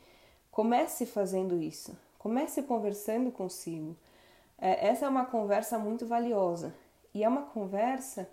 Comece 0.60 1.06
fazendo 1.06 1.56
isso. 1.62 1.96
Comece 2.18 2.62
conversando 2.62 3.32
consigo. 3.32 3.96
É, 4.58 4.88
essa 4.88 5.06
é 5.06 5.08
uma 5.08 5.24
conversa 5.24 5.78
muito 5.78 6.04
valiosa 6.04 6.74
e 7.14 7.24
é 7.24 7.28
uma 7.30 7.44
conversa 7.44 8.28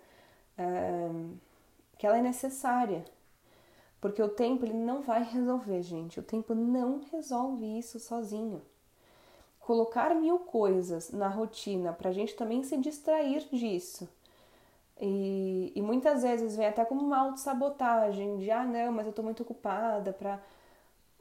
é, 0.58 1.08
que 1.96 2.06
ela 2.06 2.18
é 2.18 2.20
necessária, 2.20 3.02
Porque 3.98 4.22
o 4.22 4.28
tempo 4.28 4.66
ele 4.66 4.74
não 4.74 5.00
vai 5.00 5.22
resolver, 5.24 5.80
gente. 5.80 6.20
O 6.20 6.22
tempo 6.22 6.54
não 6.54 7.00
resolve 7.10 7.78
isso 7.78 7.98
sozinho. 7.98 8.60
Colocar 9.58 10.14
mil 10.14 10.38
coisas 10.40 11.10
na 11.10 11.28
rotina 11.28 11.94
para 11.94 12.10
a 12.10 12.12
gente 12.12 12.36
também 12.36 12.62
se 12.62 12.76
distrair 12.76 13.48
disso. 13.50 14.06
E, 15.00 15.72
e, 15.74 15.80
muitas 15.80 16.24
vezes 16.24 16.56
vem 16.56 16.66
até 16.66 16.84
como 16.84 17.00
uma 17.00 17.20
autossabotagem 17.20 18.36
de 18.36 18.50
ah 18.50 18.66
não, 18.66 18.92
mas 18.92 19.06
eu 19.06 19.10
estou 19.10 19.24
muito 19.24 19.42
ocupada 19.42 20.12
para 20.12 20.38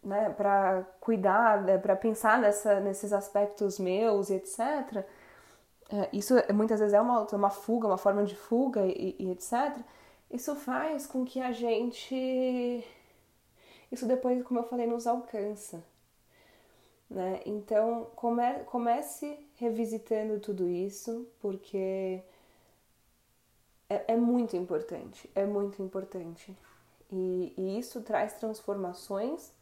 né, 0.03 0.29
para 0.29 0.83
cuidar, 0.99 1.63
né, 1.63 1.77
para 1.77 1.95
pensar 1.95 2.39
nessa, 2.39 2.79
nesses 2.79 3.13
aspectos 3.13 3.79
meus 3.79 4.29
e 4.29 4.35
etc. 4.35 5.05
É, 5.89 6.09
isso 6.11 6.35
muitas 6.53 6.79
vezes 6.79 6.93
é 6.93 7.01
uma, 7.01 7.23
uma 7.23 7.49
fuga, 7.49 7.87
uma 7.87 7.97
forma 7.97 8.23
de 8.23 8.35
fuga 8.35 8.85
e, 8.85 9.15
e 9.19 9.31
etc. 9.31 9.77
Isso 10.29 10.55
faz 10.55 11.05
com 11.07 11.25
que 11.25 11.39
a 11.41 11.51
gente. 11.51 12.85
Isso 13.91 14.05
depois, 14.05 14.43
como 14.43 14.59
eu 14.59 14.63
falei, 14.63 14.85
nos 14.85 15.07
alcança. 15.07 15.83
Né? 17.09 17.41
Então, 17.45 18.07
come, 18.15 18.43
comece 18.65 19.39
revisitando 19.55 20.39
tudo 20.41 20.67
isso, 20.67 21.25
porque 21.39 22.21
é, 23.89 24.13
é 24.13 24.17
muito 24.17 24.57
importante, 24.57 25.29
é 25.33 25.45
muito 25.45 25.81
importante. 25.81 26.55
E, 27.09 27.53
e 27.57 27.79
isso 27.79 28.01
traz 28.01 28.33
transformações 28.33 29.53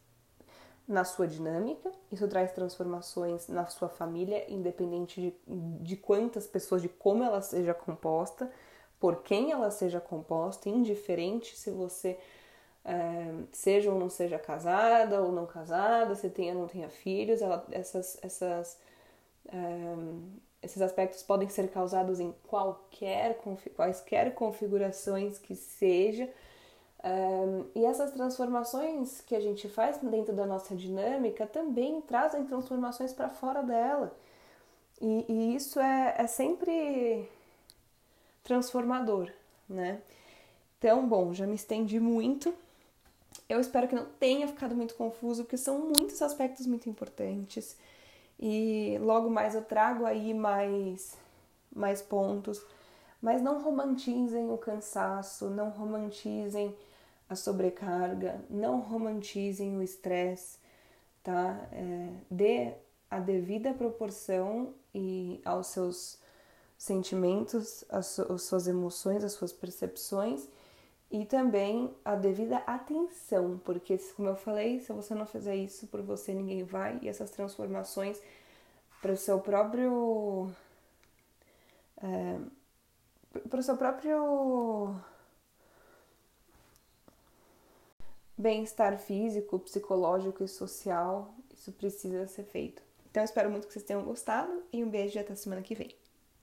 na 0.86 1.04
sua 1.04 1.26
dinâmica, 1.26 1.90
isso 2.12 2.28
traz 2.28 2.52
transformações 2.52 3.48
na 3.48 3.66
sua 3.66 3.88
família, 3.88 4.44
independente 4.48 5.20
de, 5.20 5.34
de 5.82 5.96
quantas 5.96 6.46
pessoas, 6.46 6.80
de 6.80 6.88
como 6.88 7.24
ela 7.24 7.42
seja 7.42 7.74
composta, 7.74 8.50
por 9.00 9.22
quem 9.22 9.50
ela 9.50 9.70
seja 9.70 10.00
composta, 10.00 10.68
indiferente 10.68 11.56
se 11.56 11.70
você 11.70 12.18
é, 12.84 13.34
seja 13.50 13.90
ou 13.90 13.98
não 13.98 14.08
seja 14.08 14.38
casada 14.38 15.20
ou 15.20 15.32
não 15.32 15.44
casada, 15.44 16.14
se 16.14 16.30
tenha 16.30 16.54
ou 16.54 16.60
não 16.60 16.68
tenha 16.68 16.88
filhos, 16.88 17.42
ela, 17.42 17.66
essas, 17.72 18.16
essas, 18.22 18.78
é, 19.48 19.94
esses 20.62 20.80
aspectos 20.80 21.22
podem 21.22 21.48
ser 21.48 21.68
causados 21.68 22.20
em 22.20 22.32
qualquer, 22.46 23.38
quaisquer 23.74 24.34
configurações 24.34 25.36
que 25.36 25.56
seja, 25.56 26.30
um, 27.06 27.64
e 27.72 27.84
essas 27.84 28.10
transformações 28.10 29.20
que 29.20 29.36
a 29.36 29.40
gente 29.40 29.68
faz 29.68 29.96
dentro 29.98 30.34
da 30.34 30.44
nossa 30.44 30.74
dinâmica 30.74 31.46
também 31.46 32.00
trazem 32.00 32.44
transformações 32.44 33.12
para 33.12 33.28
fora 33.28 33.62
dela. 33.62 34.12
E, 35.00 35.24
e 35.28 35.54
isso 35.54 35.78
é, 35.78 36.16
é, 36.18 36.26
sempre 36.26 37.28
transformador, 38.42 39.30
né? 39.68 40.00
Então, 40.78 41.06
bom, 41.06 41.32
já 41.32 41.46
me 41.46 41.54
estendi 41.54 42.00
muito. 42.00 42.52
Eu 43.48 43.60
espero 43.60 43.86
que 43.86 43.94
não 43.94 44.06
tenha 44.18 44.48
ficado 44.48 44.74
muito 44.74 44.96
confuso, 44.96 45.44
porque 45.44 45.56
são 45.56 45.78
muitos 45.78 46.20
aspectos 46.20 46.66
muito 46.66 46.88
importantes. 46.88 47.76
E 48.40 48.98
logo 49.00 49.30
mais 49.30 49.54
eu 49.54 49.62
trago 49.62 50.04
aí 50.04 50.34
mais, 50.34 51.16
mais 51.72 52.02
pontos. 52.02 52.60
Mas 53.22 53.40
não 53.40 53.62
romantizem 53.62 54.50
o 54.50 54.58
cansaço, 54.58 55.48
não 55.50 55.70
romantizem 55.70 56.74
a 57.28 57.34
sobrecarga, 57.34 58.40
não 58.48 58.80
romantizem 58.80 59.76
o 59.76 59.82
estresse, 59.82 60.58
tá? 61.22 61.68
É, 61.72 62.10
dê 62.30 62.74
a 63.10 63.18
devida 63.18 63.74
proporção 63.74 64.74
e 64.94 65.40
aos 65.44 65.68
seus 65.68 66.18
sentimentos, 66.78 67.84
às 67.88 68.18
suas 68.40 68.66
emoções, 68.66 69.24
às 69.24 69.32
suas 69.32 69.52
percepções 69.52 70.48
e 71.10 71.24
também 71.24 71.94
a 72.04 72.14
devida 72.16 72.58
atenção, 72.58 73.60
porque 73.64 73.96
como 74.16 74.28
eu 74.28 74.36
falei, 74.36 74.80
se 74.80 74.92
você 74.92 75.14
não 75.14 75.24
fizer 75.24 75.54
isso 75.56 75.86
por 75.86 76.02
você, 76.02 76.34
ninguém 76.34 76.64
vai, 76.64 76.98
e 77.00 77.08
essas 77.08 77.30
transformações 77.30 78.20
para 79.00 79.12
o 79.12 79.16
seu 79.16 79.40
próprio. 79.40 80.50
É, 82.02 82.38
para 83.48 83.60
o 83.60 83.62
seu 83.62 83.76
próprio 83.76 84.96
bem-estar 88.36 88.98
físico, 88.98 89.58
psicológico 89.58 90.44
e 90.44 90.48
social, 90.48 91.34
isso 91.52 91.72
precisa 91.72 92.26
ser 92.26 92.44
feito. 92.44 92.82
Então, 93.10 93.24
espero 93.24 93.50
muito 93.50 93.66
que 93.66 93.72
vocês 93.72 93.84
tenham 93.84 94.02
gostado 94.02 94.62
e 94.72 94.84
um 94.84 94.90
beijo 94.90 95.16
e 95.16 95.20
até 95.20 95.34
semana 95.34 95.62
que 95.62 95.74
vem. 95.74 95.94